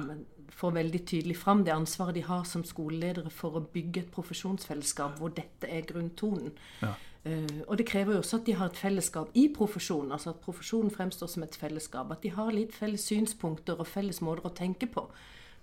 får 0.54 0.76
veldig 0.76 1.00
tydelig 1.06 1.36
fram. 1.40 1.64
Det 1.64 1.74
ansvaret 1.74 2.14
de 2.14 2.22
har 2.22 2.44
som 2.46 2.62
skoleledere 2.64 3.30
for 3.30 3.58
å 3.58 3.64
bygge 3.74 4.04
et 4.04 4.12
profesjonsfellesskap 4.14 5.18
hvor 5.18 5.34
dette 5.34 5.66
er 5.66 5.88
grunntonen. 5.88 6.54
Ja. 6.82 6.94
Uh, 7.24 7.62
og 7.66 7.78
det 7.80 7.86
krever 7.88 8.12
jo 8.12 8.20
også 8.20 8.36
at 8.42 8.46
de 8.46 8.54
har 8.58 8.68
et 8.68 8.78
fellesskap 8.78 9.34
i 9.34 9.48
profesjonen. 9.56 10.12
altså 10.12 10.30
At 10.30 10.42
profesjonen 10.44 10.92
fremstår 10.94 11.30
som 11.32 11.42
et 11.42 11.56
fellesskap. 11.56 12.12
At 12.12 12.22
de 12.22 12.30
har 12.36 12.52
litt 12.52 12.74
felles 12.76 13.06
synspunkter 13.08 13.80
og 13.80 13.88
felles 13.90 14.20
måter 14.22 14.46
å 14.46 14.54
tenke 14.54 14.86
på. 14.86 15.08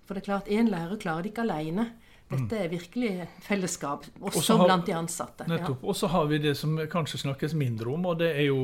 For 0.04 0.14
det 0.14 0.24
er 0.24 0.28
klart, 0.32 0.50
én 0.50 0.68
lærer 0.68 0.98
klarer 1.00 1.22
det 1.22 1.32
ikke 1.32 1.46
alene. 1.46 1.92
Dette 2.32 2.56
er 2.64 2.68
virkelig 2.72 3.28
fellesskap, 3.44 4.06
også, 4.20 4.56
har, 4.56 4.64
blant 4.66 4.86
de 4.88 4.94
ansatte. 4.96 5.42
Nettopp. 5.50 5.82
Ja. 5.82 5.88
Og 5.88 5.94
så 5.98 6.06
har 6.12 6.24
vi 6.30 6.36
det 6.42 6.54
som 6.58 6.70
kanskje 6.90 7.18
snakkes 7.26 7.52
mindre 7.58 7.88
om, 7.92 8.02
og 8.10 8.14
det 8.22 8.30
er 8.36 8.46
jo 8.48 8.60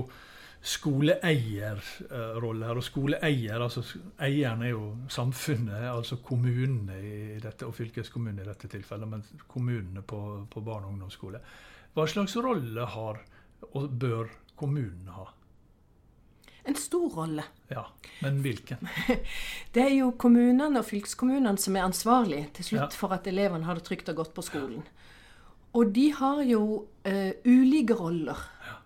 skoleeierroller. 0.64 2.76
Og 2.76 2.84
skoleeier, 2.84 3.62
altså 3.62 3.82
eieren 4.24 4.62
er 4.66 4.70
jo 4.72 4.96
samfunnet, 5.12 5.88
altså 5.92 6.16
kommunene 6.24 6.96
i 6.98 7.38
dette, 7.42 7.66
og 7.66 7.74
fylkeskommunen 7.78 8.40
i 8.42 8.48
dette 8.48 8.68
tilfellet, 8.70 9.08
men 9.08 9.22
kommunene 9.46 10.02
på, 10.02 10.46
på 10.50 10.60
barne- 10.60 10.86
og 10.86 10.92
ungdomsskole. 10.96 11.38
Hva 11.94 12.06
slags 12.10 12.36
rolle 12.42 12.86
har 12.86 13.16
og 13.72 13.90
bør 13.98 14.26
kommunene 14.58 15.10
ha? 15.14 15.24
En 16.68 16.76
stor 16.78 17.08
rolle. 17.16 17.44
Ja, 17.72 17.86
Men 18.20 18.42
hvilken? 18.44 18.88
Det 19.74 19.82
er 19.82 19.94
jo 19.96 20.12
kommunene 20.20 20.82
og 20.82 20.88
fylkeskommunene 20.88 21.60
som 21.60 21.76
er 21.76 21.86
ansvarlige 21.88 22.50
til 22.58 22.72
slutt 22.72 22.94
ja. 22.94 23.00
for 23.00 23.14
at 23.16 23.26
elevene 23.30 23.68
har 23.68 23.78
det 23.78 23.86
trygt 23.88 24.10
og 24.12 24.22
godt 24.22 24.34
på 24.36 24.44
skolen. 24.46 24.86
Og 25.76 25.90
de 25.94 26.06
har 26.16 26.40
jo 26.48 26.62
uh, 26.84 27.32
ulike 27.44 27.94
roller. 27.94 28.38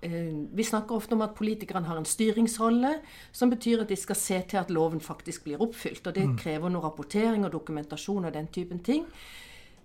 Uh, 0.03 0.49
vi 0.51 0.67
snakker 0.67 0.99
ofte 0.99 1.15
om 1.15 1.23
at 1.23 1.37
politikerne 1.39 1.87
har 1.87 2.01
en 2.01 2.09
styringsrolle, 2.09 2.97
som 3.33 3.53
betyr 3.53 3.85
at 3.85 3.93
de 3.93 3.99
skal 3.99 4.19
se 4.19 4.41
til 4.51 4.61
at 4.61 4.73
loven 4.75 5.01
faktisk 5.01 5.47
blir 5.47 5.63
oppfylt. 5.63 6.07
Og 6.07 6.17
det 6.17 6.27
mm. 6.33 6.37
krever 6.43 6.75
noe 6.75 6.85
rapportering 6.85 7.47
og 7.47 7.55
dokumentasjon 7.55 8.27
og 8.27 8.35
den 8.35 8.51
typen 8.55 8.83
ting. 8.83 9.07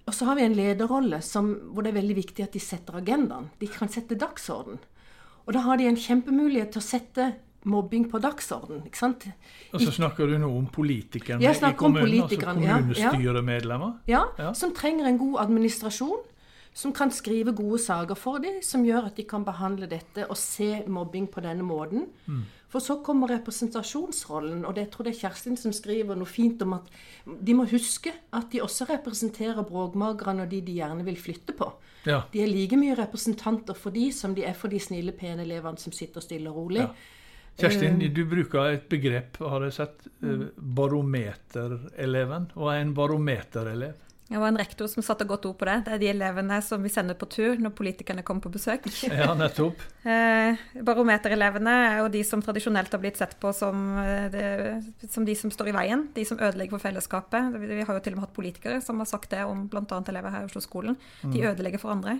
Og 0.07 0.15
så 0.15 0.25
har 0.29 0.37
vi 0.39 0.45
en 0.47 0.55
lederrolle 0.55 1.19
som, 1.21 1.51
hvor 1.73 1.83
det 1.83 1.91
er 1.91 1.99
veldig 1.99 2.15
viktig 2.17 2.45
at 2.45 2.53
de 2.55 2.63
setter 2.63 2.97
agendaen. 3.01 3.49
De 3.59 3.67
kan 3.71 3.91
sette 3.91 4.17
dagsorden. 4.17 4.79
Og 5.47 5.55
da 5.55 5.63
har 5.63 5.79
de 5.79 5.87
en 5.87 5.99
kjempemulighet 5.99 6.73
til 6.75 6.81
å 6.81 6.87
sette 6.87 7.27
mobbing 7.67 8.07
på 8.11 8.21
dagsorden. 8.23 8.85
ikke 8.87 8.99
sant? 8.99 9.27
Og 9.73 9.83
så 9.83 9.91
snakker 9.91 10.27
du 10.27 10.37
nå 10.41 10.49
om 10.49 10.65
politikerne 10.71 11.43
i 11.43 11.75
kommunen, 11.77 12.23
altså 12.23 12.41
kommunestyremedlemmer? 12.41 13.99
Ja, 14.09 14.25
ja, 14.39 14.53
som 14.57 14.73
trenger 14.75 15.09
en 15.09 15.21
god 15.21 15.39
administrasjon. 15.47 16.25
Som 16.77 16.91
kan 16.93 17.09
skrive 17.09 17.55
gode 17.57 17.79
saker 17.81 18.13
for 18.13 18.37
dem, 18.37 18.59
som 18.61 18.83
gjør 18.85 19.07
at 19.07 19.15
de 19.17 19.23
kan 19.25 19.41
behandle 19.41 19.87
dette 19.89 20.27
og 20.29 20.37
se 20.37 20.83
mobbing 20.85 21.25
på 21.33 21.41
denne 21.41 21.65
måten. 21.65 22.03
Mm. 22.27 22.43
For 22.69 22.83
så 22.83 22.99
kommer 23.01 23.31
representasjonsrollen, 23.31 24.65
og 24.65 24.75
det, 24.75 24.83
jeg 24.85 24.91
tror 24.93 25.07
det 25.07 25.13
er 25.15 25.19
Kjerstin 25.21 25.57
som 25.57 25.73
skriver 25.73 26.19
noe 26.19 26.29
fint 26.29 26.61
om 26.61 26.75
at 26.75 26.89
de 27.25 27.55
må 27.55 27.65
huske 27.71 28.11
at 28.11 28.49
de 28.51 28.61
også 28.61 28.89
representerer 28.91 29.63
bråkmakerne 29.65 30.43
og 30.43 30.51
de 30.51 30.59
de 30.67 30.75
gjerne 30.81 31.05
vil 31.07 31.17
flytte 31.17 31.55
på. 31.57 31.71
Ja. 32.07 32.21
De 32.31 32.43
er 32.43 32.51
like 32.51 32.77
mye 32.79 32.95
representanter 32.99 33.75
for 33.75 33.95
de 33.95 34.09
som 34.15 34.35
de 34.35 34.43
er 34.47 34.55
for 34.55 34.71
de 34.71 34.79
snille, 34.83 35.15
pene 35.15 35.47
elevene 35.47 35.79
som 35.79 35.95
sitter 35.95 36.23
stille 36.23 36.51
og 36.51 36.59
rolig. 36.59 36.83
Ja. 36.83 36.91
Kjerstin, 37.57 38.01
eh. 38.01 38.11
du 38.13 38.25
bruker 38.29 38.73
et 38.75 38.89
begrep, 38.89 39.39
har 39.41 39.63
jeg 39.65 39.77
sett. 39.79 40.09
Eh, 40.21 40.27
mm. 40.29 40.49
Barometereleven. 40.77 42.51
Hva 42.57 42.75
er 42.75 42.83
en 42.85 42.93
barometerelev? 42.97 44.03
Det 44.27 44.35
var 44.41 44.49
en 44.51 44.59
rektor 44.59 44.89
som 44.91 45.03
satte 45.05 45.23
godt 45.23 45.45
ord 45.47 45.55
på 45.55 45.65
det. 45.69 45.77
Det 45.85 45.93
er 45.95 46.01
de 46.01 46.09
elevene 46.11 46.57
som 46.61 46.83
vi 46.83 46.91
sender 46.91 47.15
på 47.15 47.29
tur 47.31 47.61
når 47.63 47.71
politikerne 47.77 48.25
kommer 48.27 48.43
på 48.43 48.51
besøk. 48.57 48.89
Ja, 49.07 49.31
nettopp. 49.39 49.79
Eh, 50.03 50.59
barometerelevene 50.83 51.75
er 51.85 52.01
jo 52.01 52.09
de 52.11 52.25
som 52.27 52.43
tradisjonelt 52.43 52.91
har 52.91 53.01
blitt 53.01 53.21
sett 53.21 53.37
på 53.39 53.53
som, 53.55 53.85
det, 54.33 54.43
som, 55.07 55.25
de 55.25 55.37
som 55.39 55.53
står 55.53 55.71
i 55.71 55.77
veien. 55.79 56.09
De 56.13 56.27
som 56.27 56.41
ødelegger 56.41 56.75
for 56.75 56.89
fellesskapet. 56.89 57.55
Vi 57.63 57.79
har 57.87 57.93
jo 57.95 58.03
til 58.03 58.17
og 58.17 58.19
med 58.19 58.27
hatt 58.27 58.35
politikere 58.35 58.81
som 58.83 58.99
har 58.99 59.09
sagt 59.09 59.31
det 59.31 59.47
om 59.47 59.65
bl.a. 59.71 60.03
elever 60.11 60.35
her 60.35 60.43
i 60.43 60.51
Oslo-skolen. 60.51 60.99
De 61.23 61.39
mm. 61.39 61.47
ødelegger 61.55 61.81
for 61.81 61.95
andre. 61.95 62.19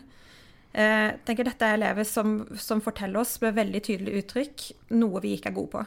Jeg 0.75 1.11
eh, 1.13 1.19
tenker 1.25 1.47
Dette 1.47 1.67
er 1.67 1.77
elever 1.77 2.05
som, 2.07 2.41
som, 2.59 2.81
forteller 2.83 3.21
oss 3.21 3.37
med 3.41 3.55
veldig 3.57 3.81
tydelig 3.87 4.23
uttrykk 4.23 4.65
noe 4.99 5.21
vi 5.23 5.37
ikke 5.37 5.51
er 5.51 5.55
gode 5.55 5.73
på. 5.73 5.85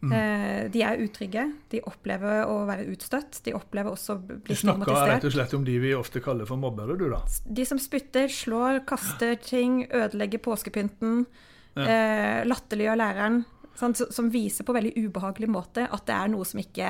Mm. 0.00 0.12
Eh, 0.16 0.60
de 0.72 0.82
er 0.86 1.02
utrygge, 1.04 1.44
de 1.72 1.82
opplever 1.84 2.46
å 2.48 2.62
være 2.68 2.86
utstøtt. 2.92 3.42
De 3.44 3.54
opplever 3.56 3.92
også 3.92 4.16
å 4.16 4.20
bli 4.20 4.56
stigmatisert. 4.56 4.86
Du 4.86 4.92
snakker 4.92 5.12
rett 5.12 5.28
og 5.28 5.34
slett 5.34 5.56
om 5.58 5.64
de 5.66 5.76
vi 5.82 5.94
ofte 5.96 6.22
kaller 6.24 6.48
for 6.48 6.60
mobbere, 6.60 6.96
du 7.00 7.08
da? 7.12 7.20
De 7.44 7.66
som 7.68 7.80
spytter, 7.80 8.30
slår, 8.32 8.82
kaster 8.88 9.36
ting, 9.44 9.82
ødelegger 9.88 10.42
påskepynten, 10.44 11.24
ja. 11.76 11.84
eh, 11.84 12.38
latterliggjør 12.48 13.02
læreren. 13.02 13.42
Sånn, 13.80 13.94
som 13.96 14.26
viser 14.28 14.66
på 14.66 14.74
veldig 14.76 14.92
ubehagelig 15.06 15.48
måte 15.48 15.86
at 15.88 16.02
det 16.08 16.12
er 16.12 16.28
noe 16.28 16.44
som 16.44 16.58
ikke, 16.60 16.88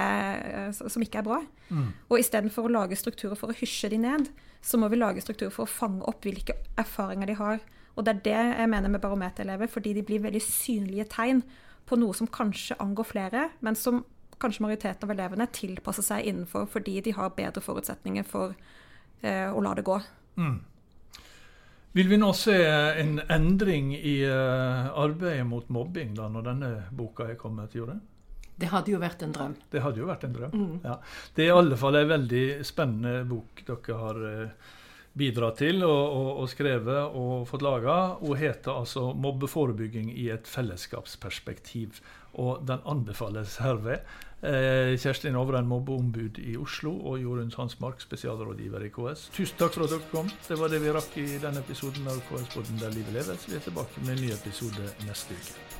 som 0.75 1.03
ikke 1.05 1.21
er 1.21 1.27
bra. 1.27 1.37
Mm. 1.71 1.91
Og 2.09 2.17
istedenfor 2.19 2.67
å 2.67 2.73
lage 2.81 2.99
strukturer 2.99 3.39
for 3.39 3.53
å 3.53 3.59
hysje 3.59 3.93
de 3.93 4.01
ned, 4.03 4.31
så 4.63 4.79
må 4.79 4.91
vi 4.93 4.99
lage 5.01 5.23
strukturer 5.25 5.53
for 5.55 5.67
å 5.67 5.73
fange 5.73 6.05
opp 6.09 6.25
hvilke 6.27 6.57
erfaringer 6.81 7.31
de 7.31 7.37
har. 7.39 7.61
Og 7.97 8.07
det 8.07 8.13
er 8.13 8.23
det 8.25 8.39
jeg 8.61 8.71
mener 8.71 8.93
med 8.93 9.03
barometerelever, 9.03 9.71
fordi 9.71 9.95
de 9.97 10.05
blir 10.07 10.23
veldig 10.23 10.43
synlige 10.45 11.09
tegn 11.13 11.43
på 11.89 11.99
noe 11.99 12.15
som 12.17 12.29
kanskje 12.31 12.79
angår 12.83 13.09
flere, 13.09 13.49
men 13.65 13.79
som 13.79 14.05
kanskje 14.41 14.65
majoriteten 14.65 15.09
av 15.09 15.15
elevene 15.15 15.49
tilpasser 15.53 16.05
seg 16.07 16.29
innenfor 16.31 16.69
fordi 16.73 17.01
de 17.05 17.13
har 17.13 17.35
bedre 17.37 17.61
forutsetninger 17.61 18.25
for 18.25 18.55
eh, 19.21 19.49
å 19.53 19.61
la 19.65 19.75
det 19.77 19.85
gå. 19.85 19.99
Mm. 20.41 20.59
Vil 21.93 22.09
vi 22.09 22.21
nå 22.21 22.31
se 22.39 22.55
en 23.03 23.19
endring 23.27 23.91
i 23.97 24.21
uh, 24.23 24.93
arbeidet 24.95 25.43
mot 25.47 25.67
mobbing 25.75 26.13
da, 26.15 26.29
når 26.31 26.45
denne 26.47 26.69
boka 26.95 27.27
er 27.27 27.39
kommet? 27.41 27.75
Gjorde? 27.75 27.97
Det 28.61 28.69
hadde 28.73 28.93
jo 28.93 29.01
vært 29.01 29.25
en 29.27 29.33
drøm. 29.37 29.57
Det 29.73 29.83
hadde 29.85 30.03
jo 30.03 30.11
vært 30.11 30.27
en 30.29 30.37
drøm, 30.37 30.53
mm. 30.53 30.77
ja. 30.85 30.99
Det 31.35 31.47
er 31.47 31.51
i 31.51 31.57
alle 31.63 31.81
fall 31.81 31.97
en 32.01 32.13
veldig 32.13 32.45
spennende 32.67 33.25
bok 33.31 33.65
dere 33.67 33.99
har 34.03 34.23
uh, 34.23 34.71
bidratt 35.21 35.61
til 35.63 35.85
og, 35.87 36.01
og, 36.17 36.31
og, 36.43 36.49
skrevet 36.51 37.19
og 37.19 37.47
fått 37.51 37.67
laga. 37.67 37.99
Hun 38.21 38.39
heter 38.39 38.73
altså 38.73 39.13
'Mobbeforebygging 39.13 40.13
i 40.17 40.31
et 40.31 40.49
fellesskapsperspektiv'. 40.49 42.03
og 42.33 42.67
den 42.67 42.79
anbefales 42.87 43.57
herved. 43.59 44.05
Eh, 44.43 44.97
Kjerstin 44.97 45.37
Ovren, 45.37 45.67
mobbeombud 45.67 46.39
i 46.39 46.57
Oslo, 46.57 46.93
og 47.11 47.19
Jorunn 47.21 47.51
Sandsmark, 47.51 48.01
spesialrådgiver 48.01 48.87
i 48.87 48.93
KS. 48.95 49.27
Tusen 49.35 49.59
takk 49.59 49.75
for 49.75 49.85
at 49.85 49.93
dere 49.93 50.09
kom. 50.13 50.31
Det 50.47 50.57
var 50.61 50.73
det 50.73 50.81
vi 50.81 50.95
rakk 50.95 51.19
i 51.21 51.27
denne 51.43 51.61
episoden 51.61 52.09
av 52.09 52.23
KS-podden 52.31 52.81
Der 52.81 52.97
livet 52.97 53.19
leves. 53.19 53.51
Vi 53.51 53.59
er 53.59 53.67
tilbake 53.67 54.07
med 54.07 54.17
en 54.17 54.25
ny 54.25 54.33
episode 54.39 54.95
neste 55.05 55.37
uke. 55.37 55.80